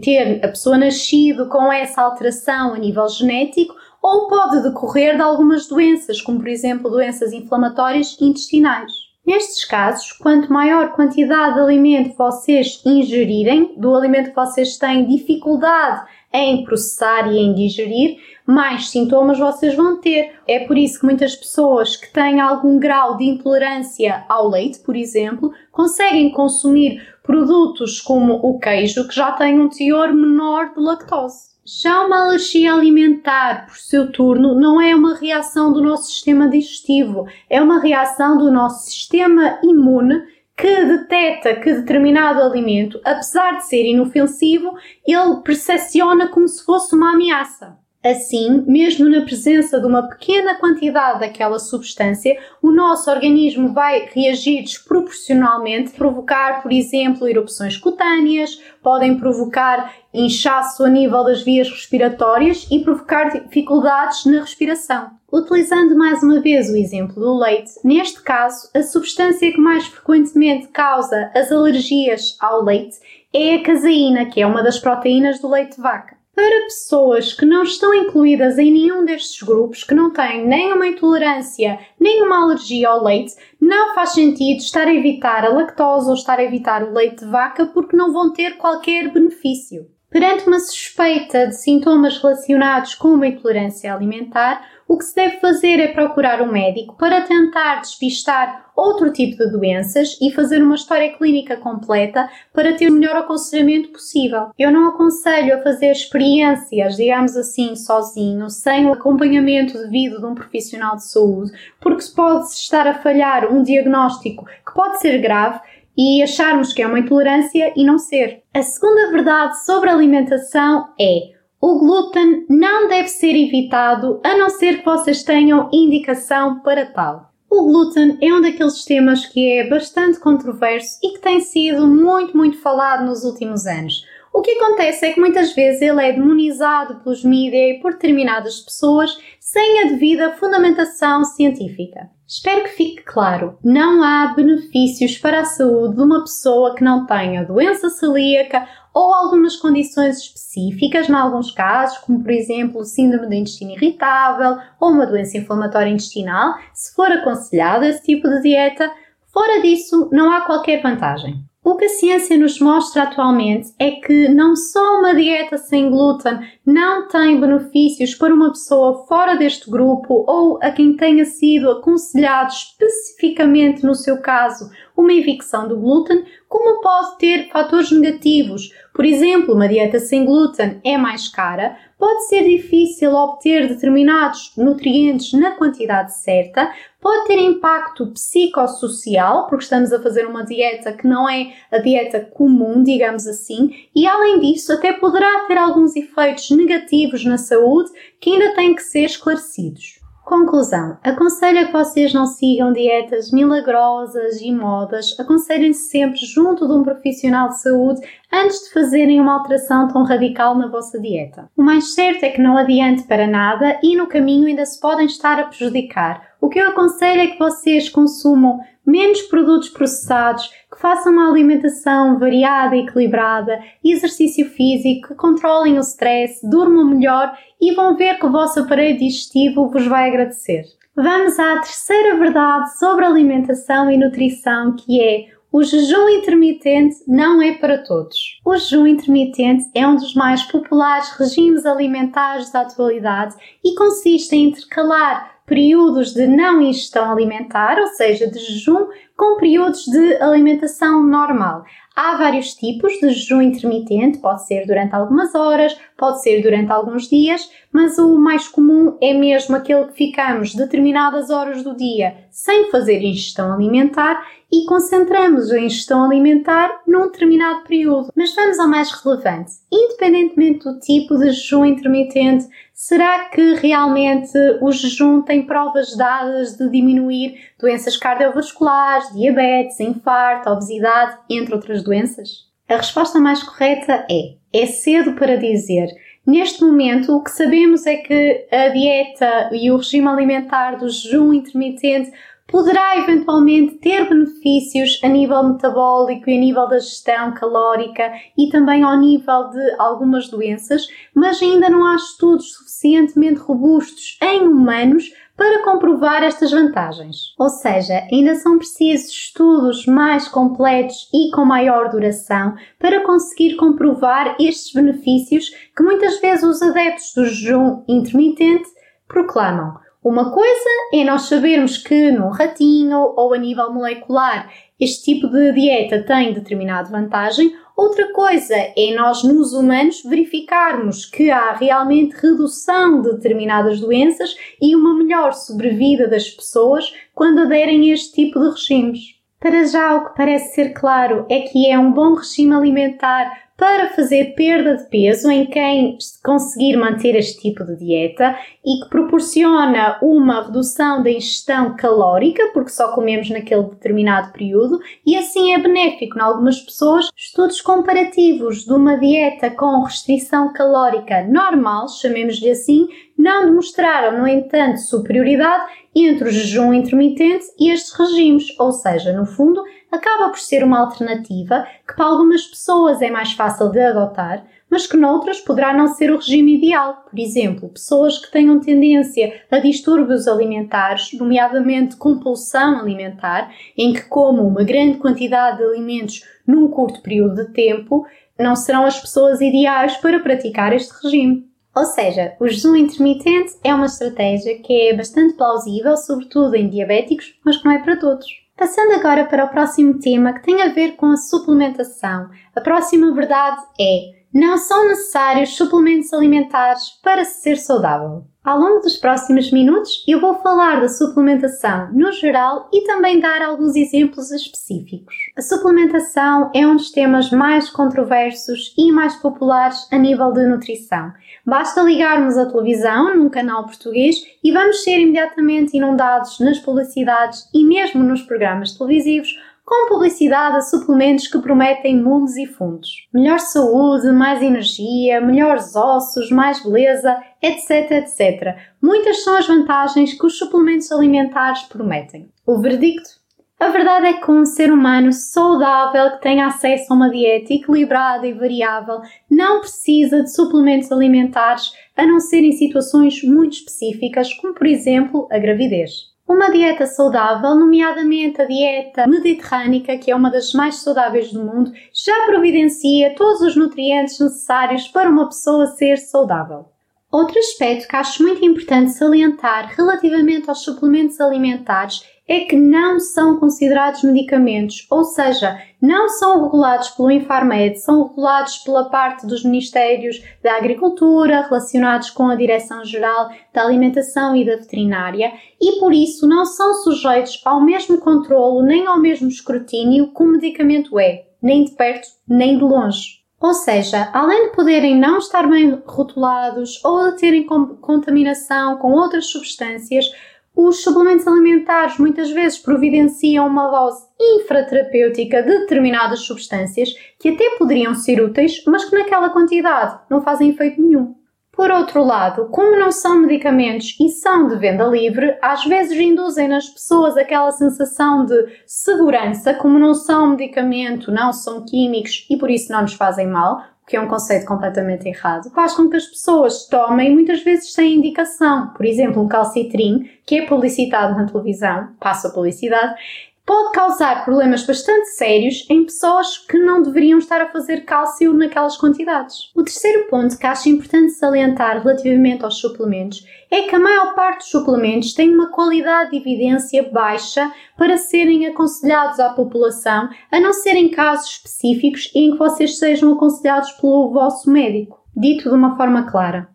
ter 0.00 0.42
a 0.42 0.48
pessoa 0.48 0.78
nascido 0.78 1.48
com 1.48 1.70
essa 1.70 2.00
alteração 2.00 2.72
a 2.72 2.78
nível 2.78 3.06
genético 3.08 3.74
ou 4.02 4.26
pode 4.26 4.62
decorrer 4.62 5.14
de 5.14 5.22
algumas 5.22 5.68
doenças, 5.68 6.20
como 6.20 6.40
por 6.40 6.48
exemplo 6.48 6.90
doenças 6.90 7.32
inflamatórias 7.32 8.16
intestinais. 8.20 8.90
Nestes 9.24 9.64
casos, 9.64 10.10
quanto 10.10 10.52
maior 10.52 10.90
quantidade 10.94 11.54
de 11.54 11.60
alimento 11.60 12.16
vocês 12.16 12.82
ingerirem, 12.84 13.72
do 13.76 13.94
alimento 13.94 14.30
que 14.30 14.36
vocês 14.36 14.76
têm 14.76 15.06
dificuldade 15.06 16.04
em 16.32 16.64
processar 16.64 17.32
e 17.32 17.38
em 17.38 17.54
digerir, 17.54 18.18
mais 18.44 18.88
sintomas 18.90 19.38
vocês 19.38 19.76
vão 19.76 20.00
ter. 20.00 20.34
É 20.48 20.66
por 20.66 20.76
isso 20.76 20.98
que 20.98 21.06
muitas 21.06 21.36
pessoas 21.36 21.94
que 21.94 22.12
têm 22.12 22.40
algum 22.40 22.80
grau 22.80 23.16
de 23.16 23.24
intolerância 23.24 24.24
ao 24.28 24.48
leite, 24.48 24.80
por 24.80 24.96
exemplo, 24.96 25.52
conseguem 25.70 26.32
consumir 26.32 27.00
produtos 27.22 28.00
como 28.00 28.34
o 28.34 28.58
queijo 28.58 29.06
que 29.06 29.14
já 29.14 29.30
têm 29.30 29.60
um 29.60 29.68
teor 29.68 30.12
menor 30.12 30.74
de 30.74 30.80
lactose. 30.80 31.51
Já 31.64 32.04
uma 32.04 32.24
alergia 32.24 32.74
alimentar, 32.74 33.66
por 33.66 33.76
seu 33.76 34.10
turno, 34.10 34.52
não 34.58 34.80
é 34.80 34.96
uma 34.96 35.14
reação 35.14 35.72
do 35.72 35.80
nosso 35.80 36.10
sistema 36.10 36.48
digestivo, 36.48 37.28
é 37.48 37.62
uma 37.62 37.78
reação 37.78 38.36
do 38.36 38.50
nosso 38.50 38.90
sistema 38.90 39.60
imune 39.62 40.22
que 40.56 40.84
detecta 40.84 41.54
que 41.54 41.72
determinado 41.72 42.42
alimento, 42.42 43.00
apesar 43.04 43.58
de 43.58 43.66
ser 43.66 43.84
inofensivo, 43.84 44.76
ele 45.06 45.36
percepciona 45.44 46.26
como 46.26 46.48
se 46.48 46.64
fosse 46.64 46.96
uma 46.96 47.12
ameaça. 47.12 47.78
Assim, 48.04 48.64
mesmo 48.66 49.08
na 49.08 49.20
presença 49.20 49.78
de 49.78 49.86
uma 49.86 50.02
pequena 50.02 50.56
quantidade 50.56 51.20
daquela 51.20 51.60
substância, 51.60 52.36
o 52.60 52.72
nosso 52.72 53.08
organismo 53.08 53.72
vai 53.72 54.08
reagir 54.12 54.62
desproporcionalmente, 54.62 55.92
provocar, 55.92 56.62
por 56.62 56.72
exemplo, 56.72 57.28
erupções 57.28 57.76
cutâneas, 57.76 58.60
podem 58.82 59.16
provocar 59.16 59.94
inchaço 60.12 60.84
a 60.84 60.88
nível 60.88 61.22
das 61.22 61.42
vias 61.42 61.70
respiratórias 61.70 62.66
e 62.72 62.80
provocar 62.80 63.28
dificuldades 63.28 64.24
na 64.26 64.40
respiração. 64.40 65.10
Utilizando 65.32 65.96
mais 65.96 66.24
uma 66.24 66.40
vez 66.40 66.68
o 66.68 66.76
exemplo 66.76 67.14
do 67.14 67.38
leite, 67.38 67.70
neste 67.84 68.20
caso, 68.20 68.68
a 68.74 68.82
substância 68.82 69.52
que 69.52 69.60
mais 69.60 69.86
frequentemente 69.86 70.66
causa 70.68 71.30
as 71.36 71.52
alergias 71.52 72.36
ao 72.40 72.64
leite 72.64 72.98
é 73.32 73.54
a 73.54 73.62
caseína, 73.62 74.26
que 74.26 74.42
é 74.42 74.46
uma 74.46 74.62
das 74.62 74.80
proteínas 74.80 75.40
do 75.40 75.48
leite 75.48 75.76
de 75.76 75.82
vaca. 75.82 76.21
Para 76.34 76.62
pessoas 76.62 77.34
que 77.34 77.44
não 77.44 77.62
estão 77.62 77.92
incluídas 77.92 78.58
em 78.58 78.72
nenhum 78.72 79.04
destes 79.04 79.42
grupos, 79.42 79.84
que 79.84 79.94
não 79.94 80.10
têm 80.10 80.46
nem 80.46 80.72
uma 80.72 80.86
intolerância 80.86 81.78
nem 82.00 82.22
uma 82.22 82.44
alergia 82.44 82.88
ao 82.88 83.04
leite, 83.04 83.34
não 83.60 83.94
faz 83.94 84.14
sentido 84.14 84.60
estar 84.60 84.86
a 84.88 84.94
evitar 84.94 85.44
a 85.44 85.50
lactose 85.50 86.08
ou 86.08 86.14
estar 86.14 86.38
a 86.38 86.42
evitar 86.42 86.82
o 86.84 86.94
leite 86.94 87.24
de 87.24 87.30
vaca 87.30 87.66
porque 87.66 87.94
não 87.94 88.14
vão 88.14 88.32
ter 88.32 88.56
qualquer 88.56 89.12
benefício. 89.12 89.86
Perante 90.08 90.46
uma 90.46 90.58
suspeita 90.58 91.48
de 91.48 91.56
sintomas 91.56 92.16
relacionados 92.16 92.94
com 92.94 93.08
uma 93.08 93.26
intolerância 93.26 93.94
alimentar, 93.94 94.66
o 94.92 94.98
que 94.98 95.06
se 95.06 95.14
deve 95.14 95.38
fazer 95.38 95.80
é 95.80 95.88
procurar 95.88 96.42
um 96.42 96.52
médico 96.52 96.94
para 96.98 97.22
tentar 97.22 97.80
despistar 97.80 98.66
outro 98.76 99.10
tipo 99.10 99.38
de 99.38 99.50
doenças 99.50 100.18
e 100.20 100.30
fazer 100.30 100.62
uma 100.62 100.74
história 100.74 101.16
clínica 101.16 101.56
completa 101.56 102.28
para 102.52 102.74
ter 102.74 102.90
o 102.90 102.92
melhor 102.92 103.16
aconselhamento 103.16 103.88
possível. 103.88 104.50
Eu 104.58 104.70
não 104.70 104.88
aconselho 104.88 105.54
a 105.54 105.62
fazer 105.62 105.92
experiências, 105.92 106.96
digamos 106.96 107.34
assim, 107.38 107.74
sozinho, 107.74 108.50
sem 108.50 108.84
o 108.84 108.92
acompanhamento 108.92 109.78
devido 109.78 110.18
de 110.18 110.26
um 110.26 110.34
profissional 110.34 110.96
de 110.96 111.06
saúde, 111.06 111.52
porque 111.80 112.02
se 112.02 112.14
pode 112.14 112.48
estar 112.48 112.86
a 112.86 112.92
falhar 112.92 113.50
um 113.50 113.62
diagnóstico 113.62 114.44
que 114.44 114.74
pode 114.74 115.00
ser 115.00 115.16
grave 115.22 115.58
e 115.96 116.22
acharmos 116.22 116.74
que 116.74 116.82
é 116.82 116.86
uma 116.86 116.98
intolerância 116.98 117.72
e 117.74 117.82
não 117.82 117.98
ser. 117.98 118.42
A 118.52 118.60
segunda 118.60 119.10
verdade 119.10 119.64
sobre 119.64 119.88
a 119.88 119.94
alimentação 119.94 120.88
é 121.00 121.31
o 121.62 121.78
glúten 121.78 122.44
não 122.48 122.88
deve 122.88 123.06
ser 123.06 123.36
evitado 123.36 124.20
a 124.24 124.36
não 124.36 124.50
ser 124.50 124.80
que 124.80 124.84
vocês 124.84 125.22
tenham 125.22 125.70
indicação 125.72 126.58
para 126.58 126.86
tal. 126.86 127.30
O 127.48 127.66
glúten 127.66 128.18
é 128.20 128.34
um 128.34 128.40
daqueles 128.40 128.84
temas 128.84 129.26
que 129.26 129.48
é 129.52 129.68
bastante 129.68 130.18
controverso 130.18 130.98
e 131.00 131.12
que 131.12 131.20
tem 131.20 131.40
sido 131.40 131.86
muito, 131.86 132.36
muito 132.36 132.58
falado 132.58 133.06
nos 133.06 133.22
últimos 133.22 133.64
anos. 133.64 134.04
O 134.34 134.40
que 134.40 134.52
acontece 134.52 135.06
é 135.06 135.12
que 135.12 135.20
muitas 135.20 135.54
vezes 135.54 135.82
ele 135.82 136.04
é 136.04 136.12
demonizado 136.12 136.96
pelos 136.96 137.22
mídias 137.22 137.76
e 137.76 137.80
por 137.80 137.92
determinadas 137.92 138.58
pessoas 138.58 139.16
sem 139.38 139.82
a 139.82 139.84
devida 139.84 140.32
fundamentação 140.32 141.22
científica. 141.24 142.10
Espero 142.26 142.64
que 142.64 142.70
fique 142.70 143.02
claro: 143.02 143.58
não 143.62 144.02
há 144.02 144.32
benefícios 144.34 145.18
para 145.18 145.40
a 145.40 145.44
saúde 145.44 145.96
de 145.96 146.02
uma 146.02 146.22
pessoa 146.22 146.74
que 146.74 146.82
não 146.82 147.04
tenha 147.04 147.44
doença 147.44 147.90
celíaca 147.90 148.66
ou 148.94 149.14
algumas 149.14 149.56
condições 149.56 150.18
específicas, 150.18 151.08
em 151.08 151.14
alguns 151.14 151.50
casos, 151.50 151.98
como 151.98 152.22
por 152.22 152.30
exemplo 152.30 152.84
síndrome 152.84 153.26
do 153.26 153.34
intestino 153.34 153.72
irritável 153.72 154.58
ou 154.80 154.90
uma 154.90 155.06
doença 155.06 155.38
inflamatória 155.38 155.90
intestinal, 155.90 156.54
se 156.74 156.94
for 156.94 157.10
aconselhado 157.10 157.84
esse 157.84 158.02
tipo 158.02 158.28
de 158.28 158.42
dieta. 158.42 158.90
Fora 159.32 159.62
disso, 159.62 160.08
não 160.12 160.30
há 160.30 160.42
qualquer 160.42 160.82
vantagem. 160.82 161.42
O 161.64 161.76
que 161.76 161.84
a 161.84 161.88
ciência 161.88 162.36
nos 162.36 162.58
mostra 162.58 163.04
atualmente 163.04 163.72
é 163.78 163.92
que 163.92 164.28
não 164.28 164.56
só 164.56 164.98
uma 164.98 165.14
dieta 165.14 165.56
sem 165.56 165.88
glúten 165.90 166.40
não 166.66 167.06
tem 167.06 167.40
benefícios 167.40 168.16
para 168.16 168.34
uma 168.34 168.48
pessoa 168.48 169.06
fora 169.06 169.36
deste 169.36 169.70
grupo 169.70 170.24
ou 170.26 170.58
a 170.60 170.72
quem 170.72 170.96
tenha 170.96 171.24
sido 171.24 171.70
aconselhado 171.70 172.50
especificamente 172.50 173.86
no 173.86 173.94
seu 173.94 174.20
caso 174.20 174.70
uma 175.02 175.12
evicção 175.12 175.68
do 175.68 175.78
glúten, 175.78 176.24
como 176.48 176.80
pode 176.80 177.18
ter 177.18 177.48
fatores 177.50 177.90
negativos. 177.90 178.70
Por 178.94 179.04
exemplo, 179.04 179.54
uma 179.54 179.68
dieta 179.68 179.98
sem 179.98 180.24
glúten 180.24 180.80
é 180.84 180.96
mais 180.96 181.28
cara, 181.28 181.76
pode 181.98 182.26
ser 182.26 182.44
difícil 182.44 183.14
obter 183.14 183.68
determinados 183.68 184.52
nutrientes 184.56 185.32
na 185.32 185.52
quantidade 185.52 186.14
certa, 186.14 186.72
pode 187.00 187.26
ter 187.26 187.38
impacto 187.38 188.08
psicossocial, 188.08 189.46
porque 189.46 189.64
estamos 189.64 189.92
a 189.92 190.02
fazer 190.02 190.26
uma 190.26 190.44
dieta 190.44 190.92
que 190.92 191.06
não 191.06 191.28
é 191.28 191.52
a 191.70 191.78
dieta 191.78 192.20
comum, 192.20 192.82
digamos 192.82 193.26
assim, 193.26 193.70
e 193.94 194.06
além 194.06 194.40
disso, 194.40 194.72
até 194.72 194.92
poderá 194.92 195.46
ter 195.46 195.56
alguns 195.56 195.96
efeitos 195.96 196.50
negativos 196.50 197.24
na 197.24 197.38
saúde 197.38 197.90
que 198.20 198.30
ainda 198.30 198.54
têm 198.54 198.74
que 198.74 198.82
ser 198.82 199.04
esclarecidos. 199.04 200.01
Conclusão: 200.32 200.96
aconselho 201.02 201.66
que 201.66 201.72
vocês 201.74 202.14
não 202.14 202.24
sigam 202.24 202.72
dietas 202.72 203.30
milagrosas 203.30 204.40
e 204.40 204.50
modas. 204.50 205.14
Aconselhem-se 205.20 205.90
sempre 205.90 206.20
junto 206.20 206.66
de 206.66 206.72
um 206.72 206.82
profissional 206.82 207.50
de 207.50 207.60
saúde 207.60 208.00
antes 208.32 208.60
de 208.60 208.72
fazerem 208.72 209.20
uma 209.20 209.34
alteração 209.34 209.88
tão 209.88 210.04
radical 210.04 210.54
na 210.56 210.68
vossa 210.68 210.98
dieta. 210.98 211.50
O 211.54 211.62
mais 211.62 211.94
certo 211.94 212.24
é 212.24 212.30
que 212.30 212.40
não 212.40 212.56
adiante 212.56 213.02
para 213.02 213.26
nada 213.26 213.78
e 213.82 213.94
no 213.94 214.06
caminho 214.06 214.46
ainda 214.46 214.64
se 214.64 214.80
podem 214.80 215.04
estar 215.04 215.38
a 215.38 215.44
prejudicar. 215.44 216.31
O 216.42 216.48
que 216.48 216.58
eu 216.58 216.70
aconselho 216.70 217.20
é 217.20 217.26
que 217.28 217.38
vocês 217.38 217.88
consumam 217.88 218.58
menos 218.84 219.22
produtos 219.22 219.68
processados, 219.68 220.50
que 220.72 220.80
façam 220.80 221.12
uma 221.12 221.30
alimentação 221.30 222.18
variada 222.18 222.74
e 222.74 222.80
equilibrada, 222.80 223.60
exercício 223.84 224.50
físico, 224.50 225.06
que 225.06 225.14
controlem 225.14 225.78
o 225.78 225.82
stress, 225.82 226.40
durmam 226.50 226.84
melhor 226.84 227.32
e 227.60 227.72
vão 227.76 227.96
ver 227.96 228.18
que 228.18 228.26
o 228.26 228.32
vosso 228.32 228.58
aparelho 228.58 228.98
digestivo 228.98 229.70
vos 229.70 229.86
vai 229.86 230.08
agradecer. 230.08 230.64
Vamos 230.96 231.38
à 231.38 231.60
terceira 231.60 232.18
verdade 232.18 232.76
sobre 232.76 233.04
alimentação 233.04 233.88
e 233.88 233.96
nutrição, 233.96 234.74
que 234.74 235.00
é 235.00 235.26
o 235.52 235.62
jejum 235.62 236.08
intermitente 236.08 236.96
não 237.06 237.40
é 237.40 237.52
para 237.52 237.78
todos. 237.78 238.40
O 238.44 238.56
jejum 238.56 238.86
intermitente 238.86 239.70
é 239.76 239.86
um 239.86 239.94
dos 239.94 240.14
mais 240.14 240.42
populares 240.42 241.10
regimes 241.10 241.64
alimentares 241.64 242.50
da 242.50 242.62
atualidade 242.62 243.36
e 243.62 243.76
consiste 243.76 244.34
em 244.34 244.48
intercalar 244.48 245.31
períodos 245.46 246.14
de 246.14 246.26
não 246.26 246.60
ingestão 246.60 247.10
alimentar, 247.10 247.78
ou 247.78 247.88
seja, 247.88 248.30
de 248.30 248.38
jejum, 248.38 248.86
com 249.16 249.36
períodos 249.36 249.84
de 249.84 250.16
alimentação 250.16 251.02
normal. 251.02 251.64
Há 251.94 252.16
vários 252.16 252.54
tipos 252.54 252.94
de 252.94 253.10
jejum 253.10 253.42
intermitente, 253.42 254.18
pode 254.18 254.46
ser 254.46 254.66
durante 254.66 254.94
algumas 254.94 255.34
horas, 255.34 255.76
pode 255.96 256.22
ser 256.22 256.40
durante 256.40 256.72
alguns 256.72 257.06
dias, 257.06 257.50
mas 257.70 257.98
o 257.98 258.18
mais 258.18 258.48
comum 258.48 258.96
é 259.00 259.12
mesmo 259.12 259.56
aquele 259.56 259.84
que 259.86 259.92
ficamos 259.92 260.54
determinadas 260.54 261.28
horas 261.28 261.62
do 261.62 261.76
dia 261.76 262.16
sem 262.30 262.70
fazer 262.70 263.02
ingestão 263.02 263.52
alimentar 263.52 264.26
e 264.50 264.64
concentramos 264.64 265.50
a 265.50 265.58
ingestão 265.58 266.04
alimentar 266.04 266.82
num 266.86 267.02
determinado 267.02 267.62
período. 267.64 268.10
Mas 268.16 268.34
vamos 268.34 268.58
ao 268.58 268.68
mais 268.68 268.90
relevante. 268.90 269.52
Independentemente 269.70 270.64
do 270.64 270.78
tipo 270.78 271.16
de 271.18 271.30
jejum 271.30 271.64
intermitente, 271.64 272.46
será 272.72 273.26
que 273.30 273.54
realmente 273.54 274.36
o 274.60 274.72
jejum 274.72 275.22
tem 275.22 275.46
provas 275.46 275.96
dadas 275.96 276.56
de 276.56 276.70
diminuir 276.70 277.51
doenças 277.62 277.96
cardiovasculares, 277.96 279.14
diabetes, 279.14 279.80
infarto, 279.80 280.50
obesidade, 280.50 281.16
entre 281.30 281.54
outras 281.54 281.82
doenças? 281.82 282.50
A 282.68 282.76
resposta 282.76 283.18
mais 283.18 283.42
correta 283.42 284.04
é: 284.10 284.34
é 284.52 284.66
cedo 284.66 285.12
para 285.14 285.38
dizer. 285.38 285.88
Neste 286.26 286.62
momento, 286.62 287.16
o 287.16 287.22
que 287.22 287.30
sabemos 287.30 287.86
é 287.86 287.96
que 287.96 288.46
a 288.52 288.68
dieta 288.68 289.50
e 289.52 289.70
o 289.70 289.76
regime 289.76 290.06
alimentar 290.06 290.76
do 290.76 290.88
jejum 290.88 291.32
intermitente 291.32 292.12
poderá 292.46 292.98
eventualmente 292.98 293.76
ter 293.76 294.08
benefícios 294.08 295.00
a 295.02 295.08
nível 295.08 295.42
metabólico 295.42 296.28
e 296.28 296.36
a 296.36 296.38
nível 296.38 296.68
da 296.68 296.78
gestão 296.78 297.32
calórica 297.32 298.12
e 298.36 298.50
também 298.50 298.82
ao 298.82 298.98
nível 298.98 299.48
de 299.48 299.74
algumas 299.78 300.28
doenças, 300.28 300.86
mas 301.14 301.40
ainda 301.42 301.70
não 301.70 301.86
há 301.86 301.96
estudos 301.96 302.52
suficientemente 302.52 303.40
robustos 303.40 304.18
em 304.22 304.46
humanos 304.46 305.10
para 305.36 305.62
comprovar 305.62 306.22
estas 306.22 306.50
vantagens. 306.50 307.34
Ou 307.38 307.48
seja, 307.48 308.06
ainda 308.12 308.34
são 308.34 308.58
precisos 308.58 309.10
estudos 309.10 309.86
mais 309.86 310.28
completos 310.28 311.08
e 311.12 311.30
com 311.30 311.44
maior 311.44 311.90
duração 311.90 312.54
para 312.78 313.02
conseguir 313.04 313.56
comprovar 313.56 314.36
estes 314.38 314.72
benefícios 314.72 315.50
que 315.76 315.82
muitas 315.82 316.20
vezes 316.20 316.44
os 316.44 316.62
adeptos 316.62 317.12
do 317.14 317.24
jejum 317.24 317.82
intermitente 317.88 318.68
proclamam. 319.08 319.80
Uma 320.02 320.32
coisa 320.32 320.68
é 320.92 321.04
nós 321.04 321.22
sabermos 321.22 321.78
que 321.78 322.10
num 322.10 322.30
ratinho 322.30 323.14
ou 323.16 323.32
a 323.32 323.38
nível 323.38 323.72
molecular 323.72 324.50
este 324.80 325.04
tipo 325.04 325.28
de 325.28 325.52
dieta 325.52 326.02
tem 326.02 326.32
determinada 326.32 326.90
vantagem, 326.90 327.54
outra 327.76 328.12
coisa 328.12 328.54
é 328.54 328.94
nós 328.94 329.22
nos 329.22 329.52
humanos 329.52 330.02
verificarmos 330.02 331.04
que 331.04 331.30
há 331.30 331.52
realmente 331.52 332.14
redução 332.16 333.00
de 333.02 333.12
determinadas 333.12 333.80
doenças 333.80 334.36
e 334.60 334.74
uma 334.74 334.94
melhor 334.94 335.32
sobrevida 335.32 336.08
das 336.08 336.28
pessoas 336.28 336.92
quando 337.14 337.42
aderem 337.42 337.90
a 337.90 337.94
este 337.94 338.12
tipo 338.12 338.40
de 338.40 338.50
regimes. 338.50 339.22
Para 339.38 339.64
já, 339.64 339.96
o 339.96 340.04
que 340.04 340.16
parece 340.16 340.54
ser 340.54 340.72
claro 340.72 341.26
é 341.28 341.40
que 341.40 341.68
é 341.68 341.76
um 341.76 341.90
bom 341.90 342.14
regime 342.14 342.54
alimentar 342.54 343.51
para 343.62 343.90
fazer 343.90 344.34
perda 344.34 344.76
de 344.76 344.90
peso 344.90 345.30
em 345.30 345.46
quem 345.46 345.96
conseguir 346.24 346.76
manter 346.76 347.14
este 347.14 347.42
tipo 347.42 347.64
de 347.64 347.76
dieta 347.76 348.36
e 348.66 348.82
que 348.82 348.90
proporciona 348.90 350.00
uma 350.02 350.46
redução 350.46 351.00
da 351.00 351.08
ingestão 351.08 351.76
calórica, 351.76 352.50
porque 352.52 352.70
só 352.70 352.92
comemos 352.92 353.30
naquele 353.30 353.62
determinado 353.62 354.32
período, 354.32 354.80
e 355.06 355.16
assim 355.16 355.52
é 355.52 355.60
benéfico 355.60 356.18
em 356.18 356.22
algumas 356.22 356.58
pessoas. 356.58 357.08
Estudos 357.16 357.60
comparativos 357.60 358.64
de 358.64 358.72
uma 358.72 358.96
dieta 358.96 359.48
com 359.48 359.84
restrição 359.84 360.52
calórica 360.52 361.22
normal, 361.22 361.86
chamemos-lhe 361.88 362.50
assim, 362.50 362.88
não 363.16 363.46
demonstraram, 363.46 364.18
no 364.18 364.26
entanto, 364.26 364.80
superioridade 364.80 365.70
entre 365.94 366.28
o 366.28 366.32
jejum 366.32 366.74
intermitente 366.74 367.44
e 367.60 367.70
estes 367.70 367.96
regimes, 367.96 368.58
ou 368.58 368.72
seja, 368.72 369.12
no 369.12 369.24
fundo, 369.24 369.62
acaba 369.92 370.30
por 370.30 370.38
ser 370.38 370.64
uma 370.64 370.80
alternativa 370.80 371.66
que 371.86 371.94
para 371.94 372.06
algumas 372.06 372.46
pessoas 372.46 373.02
é 373.02 373.10
mais 373.10 373.32
fácil 373.32 373.70
de 373.70 373.78
adotar, 373.78 374.44
mas 374.70 374.86
que 374.86 374.96
noutras 374.96 375.38
poderá 375.38 375.74
não 375.74 375.88
ser 375.88 376.10
o 376.10 376.16
regime 376.16 376.56
ideal. 376.56 377.04
Por 377.08 377.18
exemplo, 377.18 377.68
pessoas 377.68 378.18
que 378.18 378.32
tenham 378.32 378.58
tendência 378.58 379.42
a 379.50 379.58
distúrbios 379.58 380.26
alimentares, 380.26 381.12
nomeadamente 381.12 381.96
compulsão 381.96 382.80
alimentar, 382.80 383.52
em 383.76 383.92
que 383.92 384.02
comam 384.06 384.48
uma 384.48 384.64
grande 384.64 384.96
quantidade 384.96 385.58
de 385.58 385.64
alimentos 385.64 386.24
num 386.46 386.68
curto 386.68 387.02
período 387.02 387.44
de 387.44 387.52
tempo, 387.52 388.06
não 388.38 388.56
serão 388.56 388.86
as 388.86 388.98
pessoas 388.98 389.42
ideais 389.42 389.98
para 389.98 390.20
praticar 390.20 390.72
este 390.72 390.92
regime. 391.04 391.46
Ou 391.74 391.84
seja, 391.84 392.34
o 392.40 392.48
jejum 392.48 392.76
intermitente 392.76 393.52
é 393.62 393.74
uma 393.74 393.86
estratégia 393.86 394.58
que 394.58 394.88
é 394.88 394.96
bastante 394.96 395.34
plausível, 395.34 395.96
sobretudo 395.96 396.54
em 396.54 396.68
diabéticos, 396.68 397.38
mas 397.44 397.58
que 397.58 397.64
não 397.64 397.72
é 397.72 397.78
para 397.78 397.96
todos. 397.96 398.41
Passando 398.62 398.92
agora 398.92 399.24
para 399.24 399.44
o 399.44 399.48
próximo 399.48 399.98
tema 399.98 400.34
que 400.34 400.44
tem 400.44 400.62
a 400.62 400.68
ver 400.68 400.94
com 400.94 401.06
a 401.06 401.16
suplementação. 401.16 402.30
A 402.54 402.60
próxima 402.60 403.12
verdade 403.12 403.60
é: 403.76 404.22
não 404.32 404.56
são 404.56 404.86
necessários 404.86 405.56
suplementos 405.56 406.12
alimentares 406.12 406.90
para 407.02 407.24
ser 407.24 407.56
saudável. 407.56 408.24
Ao 408.44 408.58
longo 408.58 408.80
dos 408.80 408.96
próximos 408.96 409.52
minutos, 409.52 410.04
eu 410.08 410.20
vou 410.20 410.34
falar 410.34 410.80
da 410.80 410.88
suplementação 410.88 411.92
no 411.92 412.10
geral 412.10 412.68
e 412.72 412.84
também 412.84 413.20
dar 413.20 413.40
alguns 413.40 413.76
exemplos 413.76 414.32
específicos. 414.32 415.14
A 415.36 415.40
suplementação 415.40 416.50
é 416.52 416.66
um 416.66 416.74
dos 416.74 416.90
temas 416.90 417.30
mais 417.30 417.70
controversos 417.70 418.74
e 418.76 418.90
mais 418.90 419.14
populares 419.14 419.86
a 419.92 419.96
nível 419.96 420.32
de 420.32 420.44
nutrição. 420.44 421.12
Basta 421.46 421.82
ligarmos 421.82 422.36
a 422.36 422.46
televisão 422.46 423.16
num 423.16 423.30
canal 423.30 423.64
português 423.64 424.16
e 424.42 424.50
vamos 424.50 424.82
ser 424.82 424.98
imediatamente 424.98 425.76
inundados 425.76 426.40
nas 426.40 426.58
publicidades 426.58 427.48
e 427.54 427.64
mesmo 427.64 428.02
nos 428.02 428.22
programas 428.22 428.76
televisivos 428.76 429.32
com 429.64 429.88
publicidade 429.88 430.56
a 430.56 430.60
suplementos 430.60 431.28
que 431.28 431.38
prometem 431.40 432.02
mundos 432.02 432.36
e 432.36 432.46
fundos. 432.46 433.08
Melhor 433.12 433.38
saúde, 433.38 434.10
mais 434.10 434.42
energia, 434.42 435.20
melhores 435.20 435.76
ossos, 435.76 436.30
mais 436.30 436.62
beleza, 436.62 437.16
etc, 437.40 437.90
etc. 437.92 438.56
Muitas 438.80 439.22
são 439.22 439.36
as 439.36 439.46
vantagens 439.46 440.14
que 440.14 440.26
os 440.26 440.36
suplementos 440.36 440.90
alimentares 440.90 441.62
prometem. 441.62 442.28
O 442.46 442.58
verdicto? 442.58 443.22
A 443.62 443.68
verdade 443.68 444.06
é 444.08 444.12
que 444.14 444.28
um 444.28 444.44
ser 444.44 444.72
humano 444.72 445.12
saudável 445.12 446.10
que 446.10 446.22
tenha 446.22 446.48
acesso 446.48 446.92
a 446.92 446.96
uma 446.96 447.08
dieta 447.08 447.54
equilibrada 447.54 448.26
e 448.26 448.32
variável 448.32 449.00
não 449.30 449.60
precisa 449.60 450.20
de 450.20 450.34
suplementos 450.34 450.90
alimentares 450.90 451.72
a 451.96 452.04
não 452.04 452.18
ser 452.18 452.40
em 452.40 452.50
situações 452.50 453.22
muito 453.22 453.52
específicas, 453.52 454.34
como 454.34 454.52
por 454.52 454.66
exemplo 454.66 455.28
a 455.30 455.38
gravidez. 455.38 456.11
Uma 456.32 456.50
dieta 456.50 456.86
saudável, 456.86 457.54
nomeadamente 457.54 458.40
a 458.40 458.46
dieta 458.46 459.06
mediterrânica, 459.06 459.98
que 459.98 460.10
é 460.10 460.16
uma 460.16 460.30
das 460.30 460.54
mais 460.54 460.76
saudáveis 460.76 461.30
do 461.30 461.44
mundo, 461.44 461.70
já 461.92 462.24
providencia 462.24 463.14
todos 463.14 463.42
os 463.42 463.54
nutrientes 463.54 464.18
necessários 464.18 464.88
para 464.88 465.10
uma 465.10 465.26
pessoa 465.26 465.66
ser 465.66 465.98
saudável. 465.98 466.64
Outro 467.12 467.38
aspecto 467.38 467.86
que 467.86 467.96
acho 467.96 468.22
muito 468.22 468.42
importante 468.42 468.92
salientar 468.92 469.74
relativamente 469.76 470.48
aos 470.48 470.64
suplementos 470.64 471.20
alimentares 471.20 472.02
é 472.32 472.46
que 472.46 472.56
não 472.56 472.98
são 472.98 473.38
considerados 473.38 474.02
medicamentos, 474.02 474.86
ou 474.90 475.04
seja, 475.04 475.60
não 475.80 476.08
são 476.08 476.42
regulados 476.42 476.88
pelo 476.90 477.10
Infarmed, 477.10 477.78
são 477.78 478.08
regulados 478.08 478.56
pela 478.58 478.88
parte 478.88 479.26
dos 479.26 479.44
Ministérios 479.44 480.22
da 480.42 480.56
Agricultura, 480.56 481.42
relacionados 481.42 482.08
com 482.08 482.28
a 482.28 482.34
Direção-Geral 482.34 483.28
da 483.52 483.62
Alimentação 483.62 484.34
e 484.34 484.46
da 484.46 484.56
Veterinária, 484.56 485.30
e 485.60 485.78
por 485.78 485.92
isso 485.92 486.26
não 486.26 486.46
são 486.46 486.72
sujeitos 486.74 487.38
ao 487.44 487.60
mesmo 487.60 487.98
controlo 487.98 488.62
nem 488.62 488.86
ao 488.86 488.98
mesmo 488.98 489.28
escrutínio 489.28 490.14
que 490.14 490.22
o 490.22 490.26
medicamento 490.26 490.98
é, 490.98 491.26
nem 491.42 491.64
de 491.64 491.72
perto 491.72 492.08
nem 492.26 492.56
de 492.56 492.64
longe. 492.64 493.20
Ou 493.38 493.52
seja, 493.52 494.08
além 494.14 494.44
de 494.44 494.56
poderem 494.56 494.98
não 494.98 495.18
estar 495.18 495.46
bem 495.50 495.82
rotulados 495.84 496.82
ou 496.84 497.10
de 497.10 497.18
terem 497.18 497.44
contaminação 497.44 498.78
com 498.78 498.92
outras 498.92 499.26
substâncias, 499.26 500.06
os 500.54 500.82
suplementos 500.82 501.26
alimentares 501.26 501.98
muitas 501.98 502.30
vezes 502.30 502.58
providenciam 502.58 503.46
uma 503.46 503.70
dose 503.70 504.06
infraterapêutica 504.20 505.42
de 505.42 505.60
determinadas 505.60 506.20
substâncias 506.20 506.90
que 507.18 507.30
até 507.30 507.56
poderiam 507.56 507.94
ser 507.94 508.22
úteis, 508.22 508.62
mas 508.66 508.84
que 508.84 508.96
naquela 508.96 509.30
quantidade 509.30 509.98
não 510.10 510.22
fazem 510.22 510.50
efeito 510.50 510.80
nenhum. 510.80 511.14
Por 511.52 511.70
outro 511.70 512.02
lado, 512.02 512.48
como 512.48 512.78
não 512.78 512.90
são 512.90 513.20
medicamentos 513.20 513.94
e 514.00 514.08
são 514.08 514.48
de 514.48 514.56
venda 514.56 514.84
livre, 514.84 515.36
às 515.42 515.64
vezes 515.64 515.98
induzem 515.98 516.48
nas 516.48 516.66
pessoas 516.66 517.14
aquela 517.14 517.50
sensação 517.52 518.24
de 518.24 518.46
segurança, 518.66 519.52
como 519.52 519.78
não 519.78 519.92
são 519.92 520.28
medicamento, 520.28 521.12
não 521.12 521.30
são 521.30 521.62
químicos 521.66 522.26
e 522.30 522.38
por 522.38 522.50
isso 522.50 522.72
não 522.72 522.82
nos 522.82 522.94
fazem 522.94 523.26
mal, 523.26 523.62
que 523.86 523.96
é 523.96 524.00
um 524.00 524.08
conceito 524.08 524.46
completamente 524.46 525.08
errado, 525.08 525.50
faz 525.50 525.74
com 525.74 525.88
que 525.88 525.96
as 525.96 526.06
pessoas 526.06 526.66
tomem 526.66 527.12
muitas 527.12 527.42
vezes 527.42 527.72
sem 527.72 527.96
indicação. 527.96 528.68
Por 528.68 528.86
exemplo, 528.86 529.22
um 529.22 529.28
calcitrim, 529.28 530.08
que 530.24 530.38
é 530.38 530.46
publicitado 530.46 531.16
na 531.16 531.26
televisão, 531.26 531.88
passa 531.98 532.30
publicidade, 532.30 532.94
pode 533.44 533.72
causar 533.72 534.24
problemas 534.24 534.64
bastante 534.64 535.08
sérios 535.08 535.66
em 535.68 535.84
pessoas 535.84 536.38
que 536.38 536.58
não 536.58 536.82
deveriam 536.82 537.18
estar 537.18 537.40
a 537.40 537.50
fazer 537.50 537.84
cálcio 537.84 538.32
naquelas 538.32 538.76
quantidades. 538.76 539.50
O 539.54 539.62
terceiro 539.62 540.06
ponto 540.08 540.38
que 540.38 540.46
acho 540.46 540.68
importante 540.68 541.12
salientar 541.12 541.82
relativamente 541.82 542.44
aos 542.44 542.58
suplementos 542.58 543.24
é 543.50 543.62
que 543.62 543.74
a 543.74 543.80
maior 543.80 544.14
parte 544.14 544.38
dos 544.38 544.50
suplementos 544.50 545.12
tem 545.12 545.34
uma 545.34 545.50
qualidade 545.50 546.10
de 546.10 546.18
evidência 546.18 546.88
baixa 546.90 547.52
para 547.76 547.96
serem 547.96 548.46
aconselhados 548.46 549.18
à 549.18 549.30
população, 549.30 550.08
a 550.30 550.40
não 550.40 550.52
ser 550.52 550.74
em 550.76 550.90
casos 550.90 551.32
específicos 551.32 552.10
em 552.14 552.32
que 552.32 552.38
vocês 552.38 552.78
sejam 552.78 553.12
aconselhados 553.12 553.72
pelo 553.72 554.10
vosso 554.10 554.50
médico. 554.50 555.02
Dito 555.14 555.50
de 555.50 555.54
uma 555.54 555.76
forma 555.76 556.10
clara. 556.10 556.51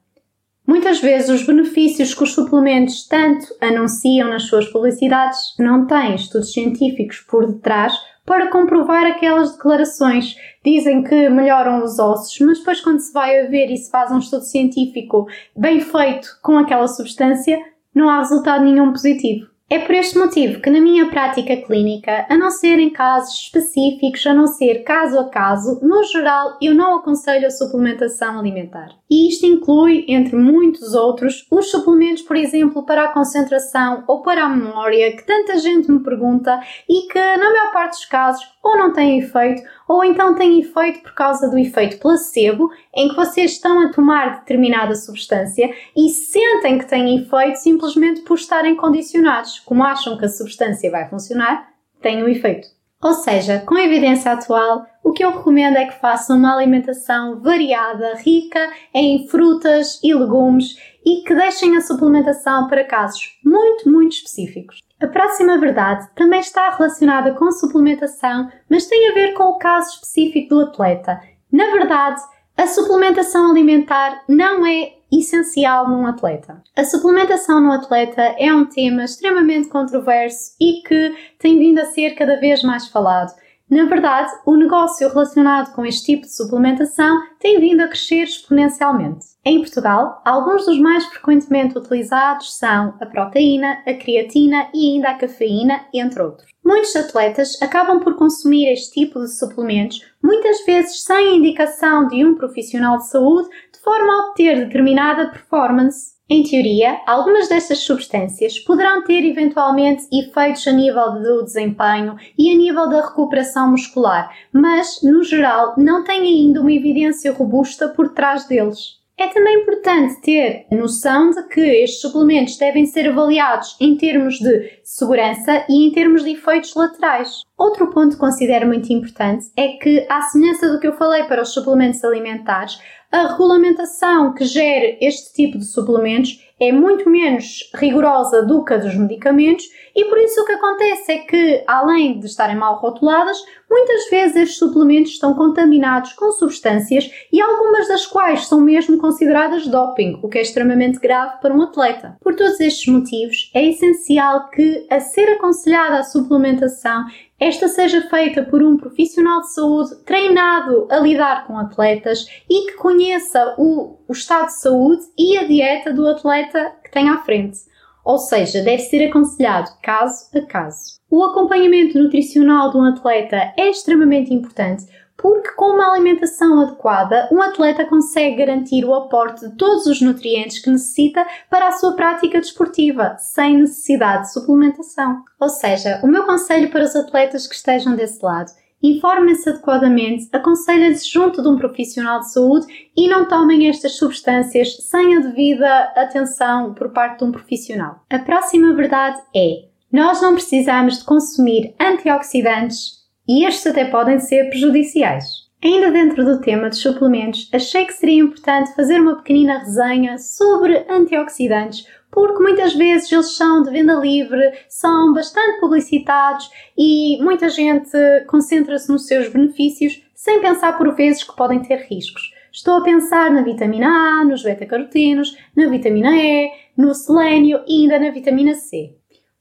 Muitas 0.68 1.00
vezes 1.00 1.30
os 1.30 1.48
benefícios 1.48 2.14
que 2.14 2.24
os 2.24 2.34
suplementos 2.34 3.08
tanto 3.08 3.48
anunciam 3.62 4.28
nas 4.28 4.44
suas 4.44 4.68
publicidades 4.68 5.56
não 5.58 5.88
têm 5.88 6.16
estudos 6.16 6.52
científicos 6.52 7.22
por 7.22 7.48
detrás 7.48 7.94
para 8.26 8.52
comprovar 8.52 9.06
aquelas 9.06 9.54
declarações. 9.54 10.36
Dizem 10.66 11.06
que 11.06 11.30
melhoram 11.30 11.86
os 11.86 11.98
ossos, 11.98 12.38
mas 12.42 12.60
depois 12.60 12.82
quando 12.82 13.00
se 13.00 13.14
vai 13.14 13.40
a 13.40 13.48
ver 13.48 13.72
e 13.72 13.78
se 13.78 13.90
faz 13.90 14.12
um 14.12 14.20
estudo 14.20 14.44
científico 14.44 15.26
bem 15.56 15.80
feito 15.80 16.38
com 16.44 16.58
aquela 16.58 16.90
substância, 16.90 17.58
não 17.96 18.10
há 18.10 18.20
resultado 18.20 18.66
nenhum 18.66 18.92
positivo. 18.92 19.48
É 19.70 19.80
por 19.80 19.94
este 19.96 20.18
motivo 20.18 20.62
que, 20.62 20.70
na 20.70 20.80
minha 20.80 21.10
prática 21.10 21.58
clínica, 21.58 22.26
a 22.30 22.38
não 22.38 22.50
ser 22.50 22.80
em 22.80 22.90
casos 22.90 23.36
específicos, 23.36 24.26
a 24.26 24.34
não 24.34 24.48
ser 24.48 24.86
caso 24.86 25.20
a 25.20 25.28
caso, 25.28 25.82
no 25.84 26.06
geral, 26.06 26.58
eu 26.62 26.74
não 26.74 26.96
aconselho 26.96 27.46
a 27.46 27.52
suplementação 27.52 28.40
alimentar. 28.40 28.96
E 29.10 29.28
isto 29.28 29.46
inclui, 29.46 30.06
entre 30.08 30.38
muitos 30.38 30.94
outros, 30.94 31.46
os 31.52 31.70
suplementos, 31.70 32.22
por 32.22 32.38
exemplo, 32.38 32.86
para 32.86 33.04
a 33.04 33.14
concentração 33.14 34.06
ou 34.08 34.22
para 34.22 34.46
a 34.46 34.50
memória, 34.50 35.14
que 35.14 35.26
tanta 35.26 35.60
gente 35.60 35.92
me 35.92 36.00
pergunta 36.02 36.62
e 36.88 37.10
que, 37.12 37.20
na 37.20 37.52
maior 37.52 37.74
parte 37.74 37.98
dos 37.98 38.06
casos, 38.06 38.48
ou 38.64 38.78
não 38.78 38.94
têm 38.94 39.20
efeito, 39.20 39.62
ou 39.88 40.04
então 40.04 40.36
têm 40.36 40.60
efeito 40.60 41.02
por 41.02 41.14
causa 41.14 41.50
do 41.50 41.58
efeito 41.58 42.00
placebo, 42.00 42.70
em 42.94 43.10
que 43.10 43.16
vocês 43.16 43.52
estão 43.52 43.82
a 43.82 43.92
tomar 43.92 44.40
determinada 44.40 44.96
substância 44.96 45.74
e 45.96 46.10
sentem 46.10 46.78
que 46.78 46.86
têm 46.86 47.18
efeito 47.18 47.58
simplesmente 47.58 48.22
por 48.22 48.36
estarem 48.36 48.76
condicionados. 48.76 49.57
Como 49.66 49.84
acham 49.84 50.18
que 50.18 50.26
a 50.26 50.30
substância 50.30 50.92
vai 50.92 51.10
funcionar, 51.10 51.70
têm 52.02 52.24
o 52.24 52.30
efeito. 52.30 52.68
Ou 53.02 53.14
seja, 53.14 53.60
com 53.60 53.76
a 53.76 53.84
evidência 53.84 54.32
atual, 54.32 54.86
o 55.04 55.12
que 55.12 55.24
eu 55.24 55.32
recomendo 55.32 55.78
é 55.78 55.86
que 55.86 56.00
façam 56.02 56.38
uma 56.38 56.56
alimentação 56.56 57.40
variada, 57.40 58.16
rica 58.16 58.60
em 58.94 59.28
frutas 59.28 60.00
e 60.04 60.14
legumes 60.14 60.76
e 61.06 61.24
que 61.24 61.36
deixem 61.36 61.78
a 61.78 61.82
suplementação 61.82 62.68
para 62.68 62.84
casos 62.84 63.38
muito, 63.46 63.90
muito 63.90 64.14
específicos. 64.14 64.80
A 65.00 65.06
próxima 65.06 65.60
verdade 65.60 66.10
também 66.16 66.40
está 66.40 66.72
relacionada 66.72 67.34
com 67.34 67.52
suplementação, 67.52 68.52
mas 68.68 68.88
tem 68.88 69.10
a 69.10 69.14
ver 69.14 69.34
com 69.34 69.44
o 69.44 69.60
caso 69.60 69.94
específico 69.94 70.56
do 70.56 70.62
atleta. 70.62 71.22
Na 71.52 71.72
verdade, 71.72 72.20
a 72.58 72.66
suplementação 72.66 73.52
alimentar 73.52 74.24
não 74.28 74.66
é 74.66 74.97
essencial 75.12 75.90
num 75.90 76.06
atleta. 76.06 76.62
A 76.76 76.84
suplementação 76.84 77.62
no 77.62 77.72
atleta 77.72 78.22
é 78.38 78.54
um 78.54 78.66
tema 78.66 79.04
extremamente 79.04 79.70
controverso 79.70 80.52
e 80.60 80.82
que 80.88 81.16
tem 81.40 81.58
vindo 81.58 81.80
a 81.80 81.86
ser 81.86 82.12
cada 82.12 82.40
vez 82.40 82.64
mais 82.64 82.88
falado. 82.88 83.34
Na 83.70 83.84
verdade, 83.84 84.32
o 84.46 84.56
negócio 84.56 85.10
relacionado 85.10 85.74
com 85.74 85.86
este 85.86 86.06
tipo 86.06 86.22
de 86.22 86.34
suplementação 86.34 87.22
tem 87.38 87.60
vindo 87.60 87.82
a 87.82 87.88
crescer 87.90 88.24
exponencialmente. 88.24 89.26
Em 89.44 89.60
Portugal, 89.60 90.22
alguns 90.24 90.66
dos 90.66 90.80
mais 90.80 91.06
frequentemente 91.06 91.78
utilizados 91.78 92.58
são 92.58 92.94
a 93.02 93.06
proteína, 93.06 93.84
a 93.86 93.94
creatina 93.94 94.70
e 94.74 94.94
ainda 94.94 95.10
a 95.10 95.18
cafeína, 95.18 95.86
entre 95.94 96.22
outros. 96.22 96.48
Muitos 96.66 96.96
atletas 96.96 97.62
acabam 97.62 98.00
por 98.00 98.16
consumir 98.16 98.72
este 98.72 99.02
tipo 99.02 99.20
de 99.20 99.38
suplementos, 99.38 100.02
muitas 100.24 100.66
vezes 100.66 101.04
sem 101.04 101.38
indicação 101.38 102.08
de 102.08 102.26
um 102.26 102.36
profissional 102.36 102.98
de 102.98 103.10
saúde, 103.10 103.50
de 103.50 103.67
forma 103.88 104.13
a 104.13 104.25
obter 104.27 104.65
determinada 104.65 105.27
performance 105.27 106.17
em 106.29 106.44
teoria, 106.44 107.00
algumas 107.08 107.48
destas 107.48 107.79
substâncias 107.79 108.60
poderão 108.60 109.01
ter 109.06 109.24
eventualmente 109.24 110.06
efeitos 110.12 110.67
a 110.67 110.74
nível 110.74 111.13
do 111.13 111.46
desempenho 111.46 112.17
e 112.38 112.51
a 112.51 112.58
nível 112.58 112.89
da 112.89 113.08
recuperação 113.08 113.72
muscular, 113.72 114.29
mas, 114.51 115.01
no 115.01 115.24
geral, 115.24 115.74
não 115.77 116.03
têm 116.03 116.20
ainda 116.20 116.60
uma 116.60 116.74
evidência 116.74 117.32
robusta 117.32 117.88
por 117.88 118.10
trás 118.10 118.46
deles. 118.46 118.98
É 119.20 119.27
também 119.29 119.62
importante 119.62 120.22
ter 120.22 120.67
a 120.72 120.75
noção 120.75 121.32
de 121.32 121.41
que 121.48 121.60
estes 121.60 122.01
suplementos 122.01 122.56
devem 122.56 122.86
ser 122.86 123.10
avaliados 123.10 123.75
em 123.82 123.98
termos 123.98 124.38
de 124.38 124.79
segurança 124.84 125.65
e 125.67 125.88
em 125.88 125.91
termos 125.91 126.24
de 126.24 126.34
efeitos 126.34 126.75
laterais. 126.75 127.41
Outro 127.58 127.89
ponto 127.89 128.13
que 128.13 128.20
considero 128.20 128.67
muito 128.67 128.94
importante 128.94 129.48
é 129.58 129.70
que, 129.70 130.06
à 130.08 130.22
semelhança 130.22 130.72
do 130.72 130.79
que 130.79 130.86
eu 130.86 130.94
falei 130.94 131.24
para 131.24 131.41
os 131.41 131.51
suplementos 131.51 132.03
alimentares, 132.03 132.77
a 133.12 133.28
regulamentação 133.28 134.34
que 134.34 134.46
gere 134.46 134.98
este 135.02 135.34
tipo 135.34 135.58
de 135.58 135.66
suplementos 135.66 136.46
é 136.60 136.72
muito 136.72 137.10
menos 137.10 137.70
rigorosa 137.76 138.44
do 138.44 138.66
que 138.66 138.74
a 138.74 138.78
dos 138.78 138.96
medicamentos 138.96 139.66
e 139.96 140.06
por 140.06 140.18
isso 140.18 140.42
o 140.42 140.46
que 140.46 140.54
acontece 140.54 141.12
é 141.12 141.18
que, 141.20 141.64
além 141.68 142.20
de 142.20 142.26
estarem 142.26 142.56
mal 142.56 142.80
rotuladas, 142.80 143.38
muitas 143.70 144.10
vezes 144.10 144.36
estes 144.36 144.58
suplementos 144.58 145.12
estão 145.12 145.34
contaminados 145.36 146.14
com 146.14 146.32
substâncias 146.32 147.10
e 147.32 147.40
algumas 147.42 147.88
das 147.88 148.06
quais 148.06 148.48
são 148.48 148.60
mesmo 148.60 148.98
consideradas 148.98 149.68
doping, 149.68 150.20
o 150.22 150.28
que 150.28 150.40
é 150.40 150.42
extremamente 150.42 151.00
grave 151.00 151.40
para 151.42 151.54
um 151.54 151.62
atleta. 151.62 152.18
Por 152.22 152.36
todos 152.36 152.60
estes 152.60 152.88
motivos, 152.88 153.52
é 153.54 153.64
essencial 153.66 154.50
que, 154.50 154.86
a 154.90 155.00
ser 155.00 155.30
aconselhada 155.32 156.00
a 156.00 156.04
suplementação, 156.04 157.06
esta 157.39 157.67
seja 157.67 158.01
feita 158.10 158.44
por 158.44 158.63
um 158.63 158.77
profissional 158.77 159.41
de 159.41 159.53
saúde 159.53 159.96
treinado 160.06 160.88
a 160.89 160.98
lidar 160.98 161.46
com 161.46 161.58
atletas 161.58 162.25
e 162.50 162.65
que 162.65 162.77
conheça 162.77 163.53
o, 163.60 164.00
o 164.08 164.12
estado 164.12 164.48
de 164.48 164.60
saúde 164.60 165.03
e 165.15 165.38
a 165.38 165.44
dieta 165.44 165.94
do 165.94 166.08
atleta 166.08 166.74
que 166.84 166.89
tem 166.89 167.10
à 167.10 167.20
frente. 167.20 167.60
Ou 168.03 168.17
seja, 168.17 168.63
deve 168.63 168.82
ser 168.84 169.08
aconselhado 169.08 169.70
caso 169.84 170.29
a 170.34 170.41
caso. 170.41 170.98
O 171.12 171.24
acompanhamento 171.24 172.01
nutricional 172.01 172.72
de 172.72 172.77
um 172.77 172.86
atleta 172.86 173.53
é 173.56 173.70
extremamente 173.70 174.34
importante 174.34 174.86
porque 175.18 175.50
com 175.52 175.74
uma 175.74 175.92
alimentação 175.92 176.62
adequada, 176.62 177.28
um 177.32 177.42
atleta 177.42 177.84
consegue 177.86 178.38
garantir 178.38 178.86
o 178.86 178.94
aporte 178.94 179.50
de 179.50 179.56
todos 179.56 179.88
os 179.88 180.00
nutrientes 180.00 180.60
que 180.60 180.70
necessita 180.70 181.26
para 181.50 181.68
a 181.68 181.72
sua 181.72 181.94
prática 181.94 182.40
desportiva, 182.40 183.18
sem 183.18 183.58
necessidade 183.58 184.24
de 184.24 184.34
suplementação. 184.34 185.24
Ou 185.40 185.50
seja, 185.50 186.00
o 186.04 186.08
meu 186.08 186.26
conselho 186.26 186.70
para 186.70 186.84
os 186.84 186.96
atletas 186.96 187.48
que 187.48 187.56
estejam 187.56 187.96
desse 187.96 188.24
lado 188.24 188.52
informem-se 188.82 189.50
adequadamente, 189.50 190.30
aconselhem-se 190.32 191.10
junto 191.10 191.42
de 191.42 191.48
um 191.48 191.58
profissional 191.58 192.20
de 192.20 192.32
saúde 192.32 192.68
e 192.96 193.08
não 193.08 193.28
tomem 193.28 193.68
estas 193.68 193.94
substâncias 193.94 194.78
sem 194.82 195.18
a 195.18 195.20
devida 195.20 195.94
atenção 195.96 196.74
por 196.74 196.90
parte 196.90 197.20
de 197.20 197.26
um 197.26 197.32
profissional. 197.32 198.04
A 198.10 198.20
próxima 198.20 198.74
verdade 198.76 199.20
é: 199.36 199.66
nós 199.92 200.22
não 200.22 200.34
precisamos 200.34 201.00
de 201.00 201.06
consumir 201.06 201.74
antioxidantes 201.80 202.97
e 203.28 203.46
estes 203.46 203.68
até 203.68 203.86
podem 203.86 204.20
ser 204.20 204.50
prejudiciais. 204.50 205.48
Ainda 205.64 205.92
dentro 205.92 206.24
do 206.24 206.40
tema 206.40 206.70
dos 206.70 206.80
suplementos, 206.80 207.50
achei 207.52 207.86
que 207.86 207.94
seria 207.94 208.22
importante 208.22 208.76
fazer 208.76 209.02
uma 209.02 209.16
pequenina 209.16 209.58
resenha 209.58 210.18
sobre 210.20 210.86
antioxidantes, 210.88 211.88
porque 212.12 212.42
muitas 212.42 212.76
vezes 212.76 213.12
eles 213.12 213.36
são 213.36 213.64
de 213.64 213.72
venda 213.72 213.96
livre, 213.96 214.52
são 214.70 215.14
bastante 215.14 215.60
publicitados 215.60 216.50
e 216.78 217.18
muita 217.22 217.50
gente 217.50 217.92
concentra-se 218.28 218.92
nos 218.92 219.08
seus 219.08 219.30
benefícios 219.30 220.04
sem 220.14 220.42
pensar 220.42 220.78
por 220.78 220.96
vezes 220.96 221.24
que 221.24 221.36
podem 221.36 221.60
ter 221.60 221.88
riscos. 221.90 222.32
Estou 222.52 222.78
a 222.78 222.84
pensar 222.84 223.30
na 223.30 223.42
vitamina 223.44 223.88
A, 223.88 224.26
nos 224.26 224.44
beta-carotenos, 224.44 225.38
na 225.56 225.68
vitamina 225.68 226.16
E, 226.16 226.50
no 226.76 226.94
selênio 226.94 227.62
e 227.68 227.84
ainda 227.84 228.00
na 228.00 228.10
vitamina 228.10 228.56
C. 228.56 228.97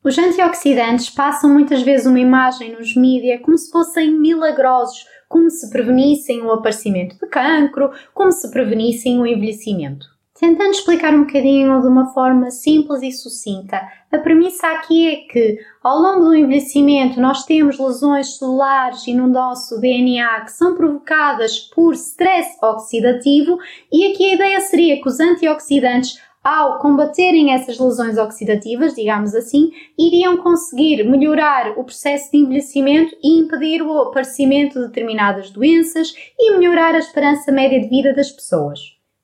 Os 0.07 0.17
antioxidantes 0.17 1.11
passam 1.11 1.51
muitas 1.53 1.83
vezes 1.83 2.07
uma 2.07 2.21
imagem 2.21 2.77
nos 2.79 2.95
mídias 2.95 3.41
como 3.43 3.59
se 3.59 3.69
fossem 3.73 4.17
milagrosos, 4.17 5.05
como 5.29 5.51
se 5.51 5.69
prevenissem 5.69 6.43
o 6.43 6.53
aparecimento 6.53 7.19
de 7.19 7.27
cancro, 7.29 7.91
como 8.15 8.31
se 8.31 8.49
prevenissem 8.53 9.21
o 9.21 9.27
envelhecimento. 9.27 10.07
Tentando 10.39 10.71
explicar 10.71 11.13
um 11.13 11.23
bocadinho 11.23 11.81
de 11.81 11.89
uma 11.89 12.13
forma 12.13 12.53
simples 12.53 13.03
e 13.03 13.11
sucinta, 13.11 13.81
a 14.13 14.19
premissa 14.19 14.69
aqui 14.69 15.09
é 15.09 15.17
que, 15.33 15.59
ao 15.83 15.99
longo 15.99 16.27
do 16.27 16.35
envelhecimento, 16.37 17.21
nós 17.21 17.45
temos 17.45 17.77
lesões 17.77 18.39
celulares 18.39 19.05
e 19.09 19.15
no 19.15 19.27
nosso 19.27 19.81
DNA 19.81 20.43
que 20.43 20.53
são 20.53 20.77
provocadas 20.77 21.59
por 21.75 21.95
stress 21.95 22.57
oxidativo, 22.63 23.59
e 23.91 24.13
aqui 24.13 24.25
a 24.27 24.35
ideia 24.35 24.61
seria 24.61 25.03
que 25.03 25.09
os 25.09 25.19
antioxidantes 25.19 26.21
ao 26.47 26.79
combaterem 26.79 27.53
essas 27.53 27.77
lesões 27.77 28.17
oxidativas, 28.17 28.95
digamos 28.95 29.35
assim, 29.35 29.73
iriam 29.99 30.37
conseguir 30.37 31.03
melhorar 31.03 31.77
o 31.77 31.83
processo 31.83 32.31
de 32.31 32.39
envelhecimento 32.39 33.17
e 33.21 33.41
impedir 33.41 33.83
o 33.83 33.99
aparecimento 33.99 34.79
de 34.79 34.87
determinadas 34.87 35.51
doenças 35.51 36.15
e 36.39 36.57
melhorar 36.57 36.95
a 36.95 37.01
esperança 37.01 37.51
média 37.51 37.81
de 37.81 37.89
vida 37.89 38.15
das 38.15 38.31
pessoas. 38.31 38.79